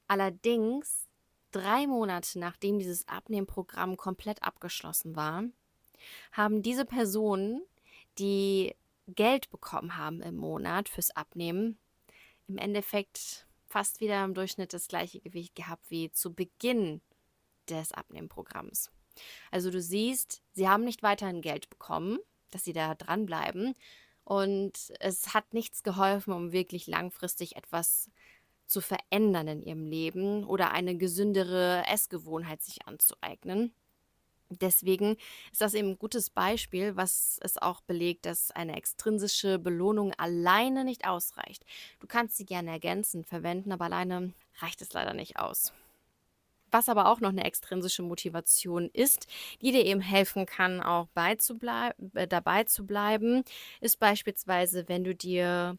Allerdings, 0.09 1.07
drei 1.53 1.87
Monate 1.87 2.41
nachdem 2.41 2.81
dieses 2.81 3.07
Abnehmprogramm 3.07 3.97
komplett 3.97 4.43
abgeschlossen 4.43 5.15
war, 5.15 5.45
haben 6.33 6.63
diese 6.63 6.85
Personen, 6.85 7.63
die 8.19 8.75
Geld 9.07 9.51
bekommen 9.51 9.97
haben 9.97 10.21
im 10.21 10.37
Monat 10.37 10.89
fürs 10.89 11.15
Abnehmen, 11.15 11.79
im 12.49 12.59
Endeffekt 12.59 13.47
fast 13.69 14.01
wieder 14.01 14.25
im 14.25 14.35
Durchschnitt 14.35 14.73
das 14.73 14.89
gleiche 14.89 15.21
Gewicht 15.21 15.55
gehabt 15.55 15.85
wie 15.91 16.11
zu 16.11 16.35
Beginn 16.35 17.01
des 17.69 17.93
Abnehmprogramms. 17.93 18.91
Also 19.53 19.71
du 19.71 19.81
siehst, 19.81 20.43
sie 20.53 20.69
haben 20.69 20.85
nicht 20.85 21.05
weiterhin 21.05 21.41
Geld 21.41 21.71
bekommen, 21.71 22.19
dass 22.51 22.65
sie 22.65 22.73
da 22.73 22.95
dranbleiben. 22.95 23.75
Und 24.25 24.93
es 25.01 25.35
hat 25.35 25.55
nichts 25.55 25.83
geholfen, 25.83 26.33
um 26.33 26.53
wirklich 26.53 26.87
langfristig 26.87 27.57
etwas 27.57 28.11
zu 28.67 28.81
verändern 28.81 29.49
in 29.49 29.63
ihrem 29.63 29.85
Leben 29.85 30.45
oder 30.45 30.71
eine 30.71 30.97
gesündere 30.97 31.83
Essgewohnheit 31.89 32.63
sich 32.63 32.87
anzueignen. 32.87 33.75
Deswegen 34.49 35.17
ist 35.53 35.61
das 35.61 35.75
eben 35.75 35.91
ein 35.91 35.99
gutes 35.99 36.29
Beispiel, 36.29 36.97
was 36.97 37.39
es 37.43 37.57
auch 37.57 37.81
belegt, 37.83 38.27
dass 38.27 38.51
eine 38.51 38.77
extrinsische 38.77 39.61
Belohnung 39.61 40.13
alleine 40.15 40.85
nicht 40.85 41.07
ausreicht. 41.07 41.65
Du 42.01 42.09
kannst 42.09 42.37
sie 42.37 42.47
gerne 42.47 42.71
ergänzen, 42.71 43.25
verwenden, 43.25 43.71
aber 43.71 43.85
alleine 43.85 44.33
reicht 44.59 44.83
es 44.83 44.93
leider 44.93 45.15
nicht 45.15 45.39
aus. 45.39 45.73
Was 46.71 46.89
aber 46.89 47.07
auch 47.07 47.21
noch 47.21 47.31
eine 47.31 47.45
extrinsische 47.45 48.03
Motivation 48.03 48.91
ist, 48.93 49.27
die 49.61 49.73
dir 49.73 49.85
eben 49.85 50.01
helfen 50.01 50.47
kann, 50.47 50.81
auch 50.81 51.09
äh, 51.15 52.27
dabei 52.27 52.65
zu 52.65 52.87
bleiben, 52.87 53.43
ist 53.81 53.99
beispielsweise, 53.99 54.89
wenn 54.89 55.05
du 55.05 55.15
dir 55.15 55.79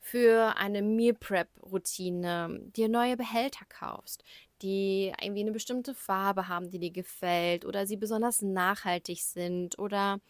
für 0.00 0.56
eine 0.56 0.82
Meal 0.82 1.14
Prep 1.14 1.48
Routine 1.62 2.60
dir 2.74 2.88
neue 2.88 3.16
Behälter 3.16 3.66
kaufst, 3.68 4.24
die 4.62 5.12
irgendwie 5.20 5.42
eine 5.42 5.52
bestimmte 5.52 5.94
Farbe 5.94 6.48
haben, 6.48 6.70
die 6.70 6.78
dir 6.78 6.90
gefällt 6.90 7.64
oder 7.64 7.86
sie 7.86 7.96
besonders 7.96 8.42
nachhaltig 8.42 9.22
sind 9.22 9.78
oder 9.78 10.20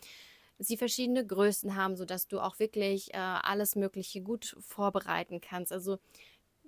sie 0.59 0.77
verschiedene 0.77 1.27
Größen 1.27 1.77
haben, 1.77 1.97
sodass 1.97 2.29
du 2.29 2.41
auch 2.41 2.59
wirklich 2.59 3.15
äh, 3.15 3.17
alles 3.17 3.77
Mögliche 3.77 4.21
gut 4.23 4.57
vorbereiten 4.61 5.41
kannst. 5.41 5.73
Also 5.73 5.99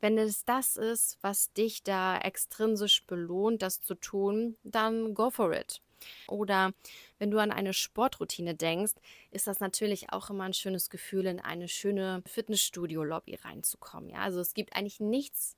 wenn 0.03 0.19
es 0.19 0.45
das 0.45 0.77
ist, 0.77 1.17
was 1.23 1.53
dich 1.53 1.85
da 1.85 2.19
extrinsisch 2.19 3.07
belohnt, 3.07 3.62
das 3.62 3.81
zu 3.81 3.95
tun, 3.95 4.57
dann 4.65 5.15
go 5.15 5.31
for 5.31 5.55
it. 5.55 5.81
Oder 6.27 6.73
wenn 7.21 7.31
du 7.31 7.38
an 7.38 7.53
eine 7.53 7.73
Sportroutine 7.73 8.57
denkst, 8.57 8.95
ist 9.31 9.47
das 9.47 9.61
natürlich 9.61 10.12
auch 10.12 10.29
immer 10.29 10.43
ein 10.43 10.55
schönes 10.55 10.91
Gefühl, 10.91 11.27
in 11.27 11.38
eine 11.38 11.69
schöne 11.69 12.25
Fitnessstudio-Lobby 12.27 13.37
reinzukommen. 13.37 14.11
Ja, 14.11 14.19
also 14.19 14.41
es 14.41 14.55
gibt 14.55 14.75
eigentlich 14.75 14.99
nichts 14.99 15.57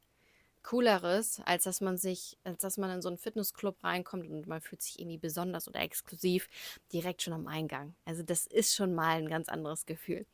Cooleres, 0.63 1.41
als 1.47 1.65
dass 1.65 1.81
man 1.81 1.97
sich, 1.97 2.37
als 2.45 2.61
dass 2.61 2.77
man 2.77 2.91
in 2.91 3.01
so 3.01 3.09
einen 3.09 3.17
Fitnessclub 3.17 3.83
reinkommt 3.83 4.29
und 4.29 4.47
man 4.47 4.61
fühlt 4.61 4.83
sich 4.83 4.99
irgendwie 4.99 5.19
besonders 5.19 5.69
oder 5.69 5.81
exklusiv 5.81 6.49
direkt 6.93 7.23
schon 7.23 7.33
am 7.33 7.47
Eingang. 7.47 7.95
Also 8.05 8.23
das 8.23 8.47
ist 8.47 8.75
schon 8.75 8.95
mal 8.95 9.17
ein 9.17 9.29
ganz 9.31 9.49
anderes 9.49 9.87
Gefühl. 9.87 10.27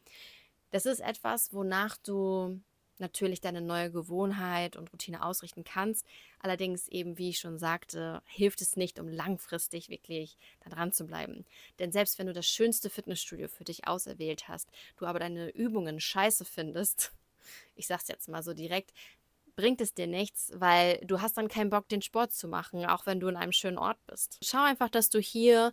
Das 0.73 0.85
ist 0.85 1.01
etwas, 1.01 1.53
wonach 1.53 1.97
du 1.97 2.61
natürlich 3.01 3.41
deine 3.41 3.61
neue 3.61 3.91
Gewohnheit 3.91 4.77
und 4.77 4.93
Routine 4.93 5.25
ausrichten 5.25 5.65
kannst. 5.65 6.07
Allerdings 6.41 6.89
eben, 6.89 7.19
wie 7.19 7.31
ich 7.31 7.39
schon 7.39 7.59
sagte, 7.59 8.23
hilft 8.27 8.61
es 8.61 8.77
nicht, 8.77 8.99
um 8.99 9.09
langfristig 9.09 9.89
wirklich 9.89 10.37
da 10.65 10.71
dran 10.71 10.93
zu 10.93 11.07
bleiben. 11.07 11.45
Denn 11.79 11.93
selbst 11.93 12.19
wenn 12.19 12.27
du 12.27 12.33
das 12.33 12.47
schönste 12.47 12.91
Fitnessstudio 12.91 13.49
für 13.49 13.65
dich 13.65 13.87
auserwählt 13.87 14.49
hast, 14.49 14.69
du 14.97 15.07
aber 15.07 15.19
deine 15.19 15.51
Übungen 15.51 16.01
scheiße 16.01 16.45
findest, 16.45 17.13
ich 17.77 17.87
sag's 17.87 18.09
jetzt 18.09 18.29
mal 18.29 18.43
so 18.43 18.55
direkt, 18.55 18.93
bringt 19.57 19.81
es 19.81 19.95
dir 19.95 20.07
nichts, 20.07 20.53
weil 20.55 20.99
du 21.05 21.21
hast 21.21 21.37
dann 21.37 21.49
keinen 21.49 21.71
Bock, 21.71 21.89
den 21.89 22.03
Sport 22.03 22.33
zu 22.33 22.49
machen, 22.49 22.87
auch 22.87 23.07
wenn 23.07 23.21
du 23.21 23.29
in 23.29 23.37
einem 23.37 23.53
schönen 23.53 23.79
Ort 23.79 23.99
bist. 24.07 24.39
Schau 24.43 24.63
einfach, 24.63 24.89
dass 24.89 25.11
du 25.11 25.19
hier 25.19 25.73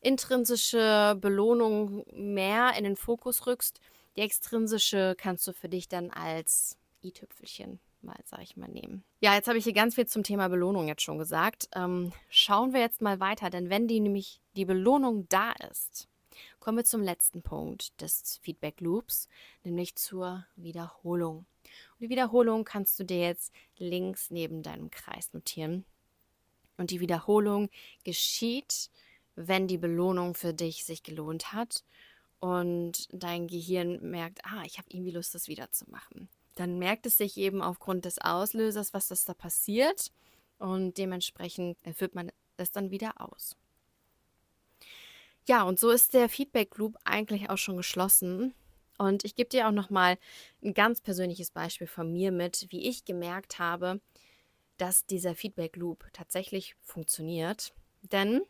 intrinsische 0.00 1.16
Belohnung 1.20 2.04
mehr 2.12 2.74
in 2.78 2.84
den 2.84 2.96
Fokus 2.96 3.46
rückst 3.46 3.80
die 4.16 4.22
extrinsische 4.22 5.14
kannst 5.16 5.46
du 5.46 5.52
für 5.52 5.68
dich 5.68 5.88
dann 5.88 6.10
als 6.10 6.78
i-Tüpfelchen 7.02 7.80
mal, 8.00 8.16
sag 8.24 8.42
ich 8.42 8.56
mal, 8.56 8.68
nehmen. 8.68 9.04
Ja, 9.20 9.34
jetzt 9.34 9.48
habe 9.48 9.58
ich 9.58 9.64
hier 9.64 9.72
ganz 9.72 9.94
viel 9.94 10.06
zum 10.06 10.22
Thema 10.22 10.48
Belohnung 10.48 10.88
jetzt 10.88 11.02
schon 11.02 11.18
gesagt. 11.18 11.68
Ähm, 11.74 12.12
schauen 12.30 12.72
wir 12.72 12.80
jetzt 12.80 13.02
mal 13.02 13.20
weiter, 13.20 13.50
denn 13.50 13.68
wenn 13.68 13.88
die 13.88 14.00
nämlich 14.00 14.40
die 14.54 14.64
Belohnung 14.64 15.28
da 15.28 15.52
ist, 15.70 16.08
kommen 16.60 16.78
wir 16.78 16.84
zum 16.84 17.02
letzten 17.02 17.42
Punkt 17.42 18.00
des 18.00 18.38
Feedback 18.42 18.80
Loops, 18.80 19.28
nämlich 19.64 19.96
zur 19.96 20.46
Wiederholung. 20.56 21.46
Und 21.94 22.00
die 22.00 22.08
Wiederholung 22.08 22.64
kannst 22.64 22.98
du 22.98 23.04
dir 23.04 23.20
jetzt 23.20 23.52
links 23.76 24.30
neben 24.30 24.62
deinem 24.62 24.90
Kreis 24.90 25.32
notieren. 25.32 25.84
Und 26.76 26.90
die 26.90 27.00
Wiederholung 27.00 27.70
geschieht, 28.04 28.90
wenn 29.34 29.66
die 29.66 29.78
Belohnung 29.78 30.34
für 30.34 30.54
dich 30.54 30.84
sich 30.84 31.02
gelohnt 31.02 31.52
hat 31.52 31.84
und 32.40 33.08
dein 33.12 33.46
Gehirn 33.46 33.98
merkt, 34.10 34.44
ah, 34.44 34.62
ich 34.64 34.78
habe 34.78 34.88
irgendwie 34.90 35.12
Lust, 35.12 35.34
das 35.34 35.48
wieder 35.48 35.70
zu 35.72 35.88
machen. 35.90 36.28
Dann 36.54 36.78
merkt 36.78 37.06
es 37.06 37.18
sich 37.18 37.36
eben 37.36 37.62
aufgrund 37.62 38.04
des 38.04 38.18
Auslösers, 38.18 38.94
was 38.94 39.08
das 39.08 39.24
da 39.24 39.34
passiert 39.34 40.10
und 40.58 40.96
dementsprechend 40.98 41.76
führt 41.94 42.14
man 42.14 42.32
es 42.56 42.72
dann 42.72 42.90
wieder 42.90 43.20
aus. 43.20 43.56
Ja, 45.48 45.62
und 45.62 45.78
so 45.78 45.90
ist 45.90 46.14
der 46.14 46.28
Feedback 46.28 46.76
Loop 46.76 46.96
eigentlich 47.04 47.50
auch 47.50 47.58
schon 47.58 47.76
geschlossen. 47.76 48.54
Und 48.98 49.24
ich 49.24 49.34
gebe 49.34 49.48
dir 49.48 49.68
auch 49.68 49.72
noch 49.72 49.90
mal 49.90 50.18
ein 50.62 50.74
ganz 50.74 51.00
persönliches 51.00 51.50
Beispiel 51.50 51.86
von 51.86 52.12
mir 52.12 52.32
mit, 52.32 52.66
wie 52.70 52.88
ich 52.88 53.04
gemerkt 53.04 53.58
habe, 53.58 54.00
dass 54.78 55.06
dieser 55.06 55.34
Feedback 55.34 55.76
Loop 55.76 56.06
tatsächlich 56.12 56.74
funktioniert. 56.82 57.74
Denn 58.02 58.42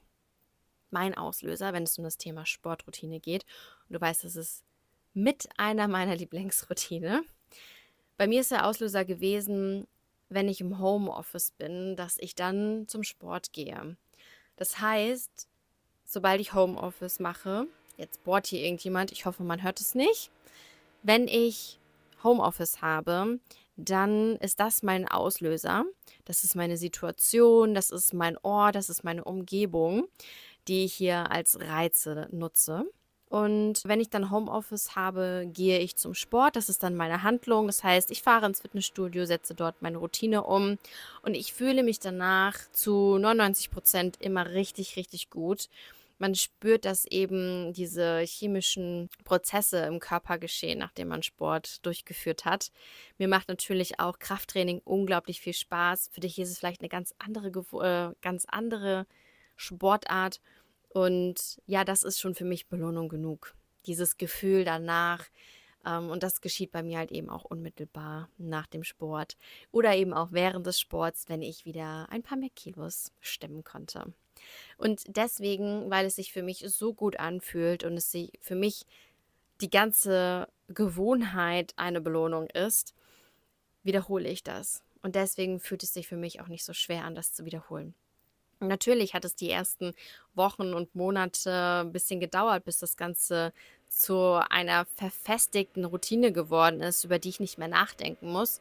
mein 0.90 1.14
Auslöser, 1.14 1.72
wenn 1.72 1.84
es 1.84 1.98
um 1.98 2.04
das 2.04 2.18
Thema 2.18 2.46
Sportroutine 2.46 3.20
geht. 3.20 3.44
Und 3.88 3.94
du 3.94 4.00
weißt, 4.00 4.24
das 4.24 4.36
ist 4.36 4.64
mit 5.14 5.48
einer 5.56 5.88
meiner 5.88 6.16
Lieblingsroutine. 6.16 7.22
Bei 8.16 8.26
mir 8.26 8.40
ist 8.40 8.50
der 8.50 8.66
Auslöser 8.66 9.04
gewesen, 9.04 9.86
wenn 10.28 10.48
ich 10.48 10.60
im 10.60 10.78
Homeoffice 10.78 11.52
bin, 11.52 11.96
dass 11.96 12.18
ich 12.18 12.34
dann 12.34 12.88
zum 12.88 13.02
Sport 13.02 13.52
gehe. 13.52 13.96
Das 14.56 14.80
heißt, 14.80 15.48
sobald 16.04 16.40
ich 16.40 16.54
Homeoffice 16.54 17.20
mache, 17.20 17.66
jetzt 17.96 18.24
bohrt 18.24 18.46
hier 18.46 18.62
irgendjemand, 18.62 19.12
ich 19.12 19.26
hoffe, 19.26 19.42
man 19.42 19.62
hört 19.62 19.80
es 19.80 19.94
nicht. 19.94 20.30
Wenn 21.02 21.28
ich 21.28 21.78
Homeoffice 22.24 22.80
habe, 22.80 23.38
dann 23.76 24.36
ist 24.36 24.58
das 24.58 24.82
mein 24.82 25.06
Auslöser. 25.06 25.84
Das 26.24 26.42
ist 26.42 26.56
meine 26.56 26.76
Situation, 26.76 27.74
das 27.74 27.90
ist 27.90 28.14
mein 28.14 28.38
Ort, 28.38 28.74
das 28.74 28.88
ist 28.88 29.04
meine 29.04 29.22
Umgebung 29.22 30.08
die 30.68 30.84
ich 30.84 30.94
hier 30.94 31.30
als 31.30 31.58
Reize 31.60 32.28
nutze. 32.30 32.86
Und 33.28 33.82
wenn 33.84 34.00
ich 34.00 34.08
dann 34.08 34.30
Homeoffice 34.30 34.94
habe, 34.94 35.48
gehe 35.52 35.80
ich 35.80 35.96
zum 35.96 36.14
Sport. 36.14 36.54
Das 36.54 36.68
ist 36.68 36.82
dann 36.84 36.94
meine 36.94 37.24
Handlung. 37.24 37.66
Das 37.66 37.82
heißt, 37.82 38.10
ich 38.12 38.22
fahre 38.22 38.46
ins 38.46 38.60
Fitnessstudio, 38.60 39.26
setze 39.26 39.54
dort 39.54 39.82
meine 39.82 39.98
Routine 39.98 40.44
um 40.44 40.78
und 41.22 41.34
ich 41.34 41.52
fühle 41.52 41.82
mich 41.82 41.98
danach 41.98 42.56
zu 42.70 43.18
99 43.18 43.70
Prozent 43.70 44.16
immer 44.20 44.50
richtig, 44.50 44.96
richtig 44.96 45.28
gut. 45.30 45.68
Man 46.18 46.34
spürt, 46.34 46.86
dass 46.86 47.04
eben 47.04 47.74
diese 47.74 48.20
chemischen 48.20 49.10
Prozesse 49.24 49.80
im 49.80 50.00
Körper 50.00 50.38
geschehen, 50.38 50.78
nachdem 50.78 51.08
man 51.08 51.22
Sport 51.22 51.84
durchgeführt 51.84 52.46
hat. 52.46 52.70
Mir 53.18 53.28
macht 53.28 53.48
natürlich 53.48 54.00
auch 54.00 54.18
Krafttraining 54.18 54.80
unglaublich 54.84 55.40
viel 55.40 55.52
Spaß. 55.52 56.10
Für 56.12 56.20
dich 56.20 56.38
ist 56.38 56.50
es 56.50 56.58
vielleicht 56.58 56.80
eine 56.80 56.88
ganz 56.88 57.14
andere, 57.18 57.48
äh, 57.48 58.14
ganz 58.22 58.46
andere 58.48 59.06
Sportart. 59.56 60.40
Und 60.96 61.60
ja, 61.66 61.84
das 61.84 62.02
ist 62.04 62.20
schon 62.20 62.34
für 62.34 62.46
mich 62.46 62.68
Belohnung 62.68 63.10
genug. 63.10 63.54
Dieses 63.84 64.16
Gefühl 64.16 64.64
danach. 64.64 65.26
Ähm, 65.84 66.08
und 66.08 66.22
das 66.22 66.40
geschieht 66.40 66.72
bei 66.72 66.82
mir 66.82 66.96
halt 66.96 67.12
eben 67.12 67.28
auch 67.28 67.44
unmittelbar 67.44 68.30
nach 68.38 68.66
dem 68.66 68.82
Sport 68.82 69.36
oder 69.72 69.94
eben 69.94 70.14
auch 70.14 70.32
während 70.32 70.66
des 70.66 70.80
Sports, 70.80 71.26
wenn 71.28 71.42
ich 71.42 71.66
wieder 71.66 72.08
ein 72.08 72.22
paar 72.22 72.38
mehr 72.38 72.48
Kilos 72.48 73.12
stemmen 73.20 73.62
konnte. 73.62 74.14
Und 74.78 75.02
deswegen, 75.08 75.90
weil 75.90 76.06
es 76.06 76.16
sich 76.16 76.32
für 76.32 76.42
mich 76.42 76.64
so 76.66 76.94
gut 76.94 77.18
anfühlt 77.18 77.84
und 77.84 77.92
es 77.92 78.10
sich 78.10 78.32
für 78.40 78.54
mich 78.54 78.86
die 79.60 79.68
ganze 79.68 80.48
Gewohnheit 80.68 81.74
eine 81.76 82.00
Belohnung 82.00 82.48
ist, 82.48 82.94
wiederhole 83.82 84.30
ich 84.30 84.42
das. 84.44 84.82
Und 85.02 85.14
deswegen 85.14 85.60
fühlt 85.60 85.82
es 85.82 85.92
sich 85.92 86.08
für 86.08 86.16
mich 86.16 86.40
auch 86.40 86.48
nicht 86.48 86.64
so 86.64 86.72
schwer 86.72 87.04
an, 87.04 87.14
das 87.14 87.34
zu 87.34 87.44
wiederholen. 87.44 87.94
Natürlich 88.60 89.14
hat 89.14 89.24
es 89.24 89.34
die 89.34 89.50
ersten 89.50 89.94
Wochen 90.34 90.72
und 90.72 90.94
Monate 90.94 91.82
ein 91.84 91.92
bisschen 91.92 92.20
gedauert, 92.20 92.64
bis 92.64 92.78
das 92.78 92.96
Ganze 92.96 93.52
zu 93.88 94.40
einer 94.50 94.86
verfestigten 94.86 95.84
Routine 95.84 96.32
geworden 96.32 96.80
ist, 96.80 97.04
über 97.04 97.18
die 97.18 97.28
ich 97.28 97.40
nicht 97.40 97.58
mehr 97.58 97.68
nachdenken 97.68 98.32
muss. 98.32 98.60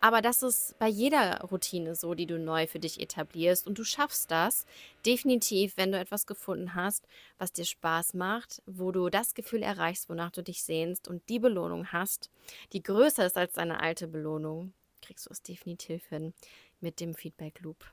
Aber 0.00 0.20
das 0.20 0.42
ist 0.42 0.78
bei 0.78 0.88
jeder 0.88 1.40
Routine 1.40 1.94
so, 1.94 2.12
die 2.12 2.26
du 2.26 2.38
neu 2.38 2.66
für 2.66 2.78
dich 2.78 3.00
etablierst. 3.00 3.66
Und 3.66 3.78
du 3.78 3.84
schaffst 3.84 4.30
das 4.30 4.66
definitiv, 5.06 5.78
wenn 5.78 5.92
du 5.92 5.98
etwas 5.98 6.26
gefunden 6.26 6.74
hast, 6.74 7.06
was 7.38 7.52
dir 7.52 7.64
Spaß 7.64 8.12
macht, 8.12 8.60
wo 8.66 8.92
du 8.92 9.08
das 9.08 9.32
Gefühl 9.32 9.62
erreichst, 9.62 10.10
wonach 10.10 10.30
du 10.30 10.42
dich 10.42 10.62
sehnst 10.62 11.08
und 11.08 11.26
die 11.30 11.38
Belohnung 11.38 11.90
hast, 11.90 12.28
die 12.74 12.82
größer 12.82 13.24
ist 13.24 13.38
als 13.38 13.54
deine 13.54 13.80
alte 13.80 14.06
Belohnung, 14.06 14.74
kriegst 15.00 15.24
du 15.24 15.30
es 15.30 15.42
definitiv 15.42 16.06
hin 16.08 16.34
mit 16.82 17.00
dem 17.00 17.14
Feedback 17.14 17.60
Loop. 17.60 17.86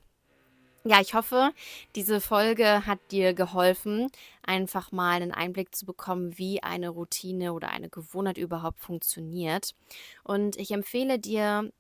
Ja, 0.83 0.99
ich 0.99 1.13
hoffe, 1.13 1.53
diese 1.95 2.19
Folge 2.19 2.87
hat 2.87 2.99
dir 3.11 3.35
geholfen, 3.35 4.09
einfach 4.41 4.91
mal 4.91 5.21
einen 5.21 5.31
Einblick 5.31 5.75
zu 5.75 5.85
bekommen, 5.85 6.39
wie 6.39 6.63
eine 6.63 6.89
Routine 6.89 7.53
oder 7.53 7.69
eine 7.69 7.89
Gewohnheit 7.89 8.39
überhaupt 8.39 8.79
funktioniert. 8.79 9.75
Und 10.23 10.57
ich 10.57 10.71
empfehle 10.71 11.19
dir, 11.19 11.71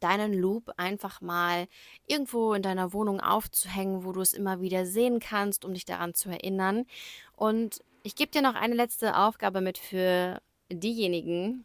deinen 0.00 0.34
Loop 0.34 0.70
einfach 0.76 1.22
mal 1.22 1.66
irgendwo 2.06 2.52
in 2.52 2.60
deiner 2.60 2.92
Wohnung 2.92 3.20
aufzuhängen, 3.20 4.04
wo 4.04 4.12
du 4.12 4.20
es 4.20 4.34
immer 4.34 4.60
wieder 4.60 4.84
sehen 4.84 5.18
kannst, 5.20 5.64
um 5.64 5.72
dich 5.72 5.86
daran 5.86 6.12
zu 6.12 6.28
erinnern. 6.28 6.84
Und 7.34 7.82
ich 8.02 8.16
gebe 8.16 8.30
dir 8.30 8.42
noch 8.42 8.54
eine 8.54 8.74
letzte 8.74 9.16
Aufgabe 9.16 9.62
mit 9.62 9.78
für 9.78 10.42
diejenigen, 10.70 11.64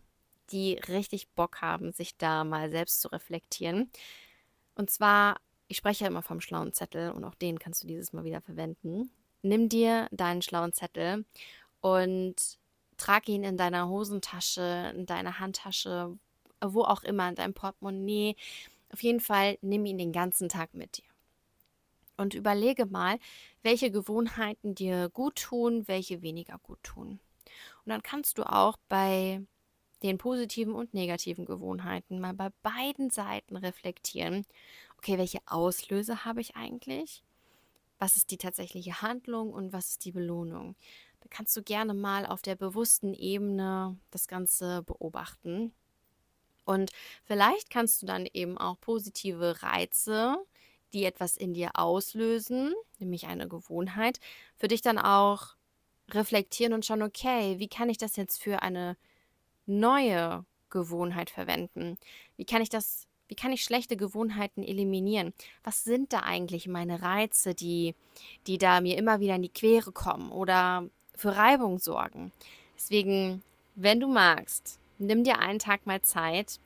die 0.52 0.80
richtig 0.88 1.28
Bock 1.30 1.62
haben, 1.62 1.92
sich 1.92 2.18
da 2.18 2.46
mal 2.46 2.72
selbst 2.72 3.02
zu 3.02 3.10
reflektieren. 3.10 3.90
Und 4.76 4.90
zwar 4.90 5.38
ich 5.72 5.78
spreche 5.78 6.04
ja 6.04 6.10
immer 6.10 6.22
vom 6.22 6.42
schlauen 6.42 6.74
Zettel 6.74 7.12
und 7.12 7.24
auch 7.24 7.34
den 7.36 7.58
kannst 7.58 7.82
du 7.84 7.88
dieses 7.88 8.12
Mal 8.12 8.26
wieder 8.26 8.42
verwenden. 8.42 9.10
nimm 9.42 9.70
dir 9.70 10.08
deinen 10.12 10.44
schlauen 10.44 10.74
Zettel 10.74 11.26
und 11.80 12.36
trag 12.98 13.28
ihn 13.28 13.44
in 13.44 13.58
deiner 13.58 13.88
Hosentasche, 13.88 14.94
in 14.96 15.06
deiner 15.08 15.40
Handtasche, 15.40 16.16
wo 16.64 16.84
auch 16.84 17.04
immer, 17.04 17.30
in 17.30 17.36
deinem 17.36 17.54
Portemonnaie. 17.54 18.36
Auf 18.92 19.02
jeden 19.02 19.22
Fall 19.22 19.58
nimm 19.62 19.86
ihn 19.86 19.98
den 19.98 20.12
ganzen 20.12 20.50
Tag 20.50 20.74
mit 20.74 20.98
dir. 20.98 21.06
Und 22.18 22.36
überlege 22.36 22.86
mal, 22.86 23.18
welche 23.64 23.90
Gewohnheiten 23.90 24.76
dir 24.76 25.10
gut 25.10 25.38
tun, 25.38 25.88
welche 25.88 26.22
weniger 26.22 26.60
gut 26.62 26.84
tun. 26.84 27.20
Und 27.86 27.90
dann 27.90 28.04
kannst 28.04 28.38
du 28.38 28.44
auch 28.44 28.78
bei 28.90 29.42
den 30.04 30.18
positiven 30.18 30.74
und 30.74 30.94
negativen 30.94 31.46
Gewohnheiten 31.46 32.20
mal 32.20 32.34
bei 32.34 32.50
beiden 32.62 33.10
Seiten 33.10 33.56
reflektieren. 33.56 34.46
Okay, 35.04 35.18
welche 35.18 35.40
Auslöse 35.48 36.26
habe 36.26 36.42
ich 36.42 36.56
eigentlich? 36.56 37.24
Was 37.98 38.18
ist 38.18 38.30
die 38.30 38.38
tatsächliche 38.38 39.02
Handlung 39.02 39.52
und 39.52 39.74
was 39.74 39.90
ist 39.90 40.06
die 40.06 40.12
Belohnung? 40.12 40.76
Da 41.22 41.28
kannst 41.28 41.58
du 41.58 41.64
gerne 41.64 41.96
mal 41.96 42.28
auf 42.28 42.44
der 42.44 42.56
bewussten 42.56 43.16
Ebene 43.16 43.98
das 44.12 44.28
Ganze 44.28 44.84
beobachten. 44.84 45.74
Und 46.66 46.92
vielleicht 47.26 47.72
kannst 47.72 48.02
du 48.02 48.06
dann 48.06 48.28
eben 48.32 48.60
auch 48.60 48.80
positive 48.80 49.64
Reize, 49.64 50.38
die 50.94 51.06
etwas 51.06 51.36
in 51.36 51.56
dir 51.56 51.72
auslösen, 51.74 52.76
nämlich 53.00 53.26
eine 53.26 53.48
Gewohnheit, 53.48 54.20
für 54.56 54.68
dich 54.68 54.84
dann 54.84 55.00
auch 55.00 55.56
reflektieren 56.12 56.74
und 56.74 56.86
schauen, 56.86 57.02
okay, 57.02 57.58
wie 57.58 57.70
kann 57.70 57.90
ich 57.90 57.98
das 57.98 58.18
jetzt 58.18 58.40
für 58.40 58.62
eine 58.62 58.98
neue 59.66 60.46
Gewohnheit 60.70 61.32
verwenden? 61.32 61.98
Wie 62.38 62.46
kann 62.46 62.62
ich 62.62 62.70
das, 62.70 63.08
wie 63.32 63.36
kann 63.36 63.54
ich 63.54 63.64
schlechte 63.64 63.96
Gewohnheiten 63.96 64.62
eliminieren? 64.62 65.34
Was 65.64 65.86
sind 65.86 66.12
da 66.12 66.20
eigentlich 66.20 66.68
meine 66.68 67.02
Reize, 67.02 67.56
die, 67.56 67.96
die 68.46 68.58
da 68.58 68.82
mir 68.82 68.98
immer 68.98 69.22
wieder 69.22 69.36
in 69.36 69.42
die 69.42 69.48
Quere 69.48 69.94
kommen 69.94 70.34
oder 70.34 70.86
für 71.16 71.38
Reibung 71.38 71.80
sorgen? 71.80 72.34
Deswegen, 72.76 73.42
wenn 73.76 74.02
du 74.02 74.10
magst, 74.10 74.80
nimm 74.98 75.24
dir 75.24 75.40
einen 75.40 75.60
Tag 75.60 75.86
mal 75.86 76.02
Zeit 76.02 76.60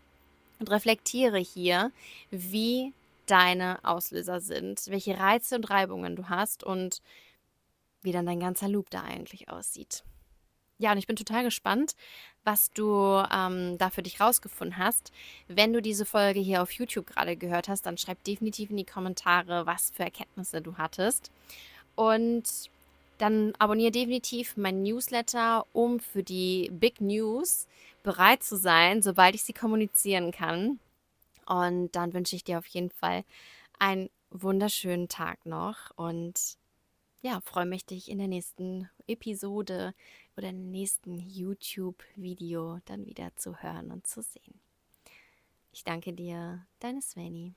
und 0.57 0.71
reflektiere 0.71 1.37
hier, 1.37 1.91
wie 2.31 2.93
deine 3.27 3.77
Auslöser 3.83 4.41
sind, 4.41 4.87
welche 4.87 5.19
Reize 5.19 5.57
und 5.57 5.69
Reibungen 5.69 6.15
du 6.15 6.29
hast 6.29 6.63
und 6.63 6.99
wie 8.01 8.11
dann 8.11 8.25
dein 8.25 8.39
ganzer 8.39 8.69
Loop 8.69 8.89
da 8.89 9.03
eigentlich 9.03 9.49
aussieht. 9.49 10.03
Ja, 10.77 10.91
und 10.91 10.97
ich 10.97 11.07
bin 11.07 11.15
total 11.15 11.43
gespannt, 11.43 11.95
was 12.43 12.69
du 12.71 13.23
ähm, 13.31 13.77
da 13.77 13.89
für 13.89 14.03
dich 14.03 14.19
rausgefunden 14.19 14.77
hast. 14.77 15.13
Wenn 15.47 15.71
du 15.71 15.81
diese 15.81 16.05
Folge 16.05 16.39
hier 16.41 16.61
auf 16.61 16.71
YouTube 16.71 17.07
gerade 17.07 17.37
gehört 17.37 17.69
hast, 17.69 17.85
dann 17.85 17.97
schreib 17.97 18.23
definitiv 18.25 18.69
in 18.69 18.77
die 18.77 18.85
Kommentare, 18.85 19.65
was 19.65 19.91
für 19.91 20.03
Erkenntnisse 20.03 20.61
du 20.61 20.77
hattest. 20.77 21.31
Und 21.95 22.69
dann 23.17 23.53
abonniere 23.57 23.91
definitiv 23.91 24.57
mein 24.57 24.83
Newsletter, 24.83 25.65
um 25.71 25.99
für 25.99 26.23
die 26.23 26.69
Big 26.73 26.99
News 26.99 27.67
bereit 28.03 28.43
zu 28.43 28.57
sein, 28.57 29.01
sobald 29.01 29.35
ich 29.35 29.43
sie 29.43 29.53
kommunizieren 29.53 30.31
kann. 30.31 30.79
Und 31.45 31.91
dann 31.95 32.13
wünsche 32.13 32.35
ich 32.35 32.43
dir 32.43 32.57
auf 32.57 32.67
jeden 32.67 32.89
Fall 32.89 33.23
einen 33.79 34.09
wunderschönen 34.31 35.07
Tag 35.07 35.45
noch 35.45 35.91
und 35.95 36.57
ja, 37.21 37.41
freue 37.41 37.65
mich, 37.65 37.85
dich 37.85 38.09
in 38.11 38.19
der 38.19 38.27
nächsten 38.27 38.89
Episode 39.07 39.95
oder 40.37 40.49
im 40.49 40.71
nächsten 40.71 41.17
YouTube-Video 41.17 42.79
dann 42.85 43.05
wieder 43.05 43.35
zu 43.35 43.61
hören 43.61 43.91
und 43.91 44.07
zu 44.07 44.21
sehen. 44.21 44.59
Ich 45.71 45.83
danke 45.83 46.13
dir, 46.13 46.65
deine 46.79 47.01
Sveni. 47.01 47.53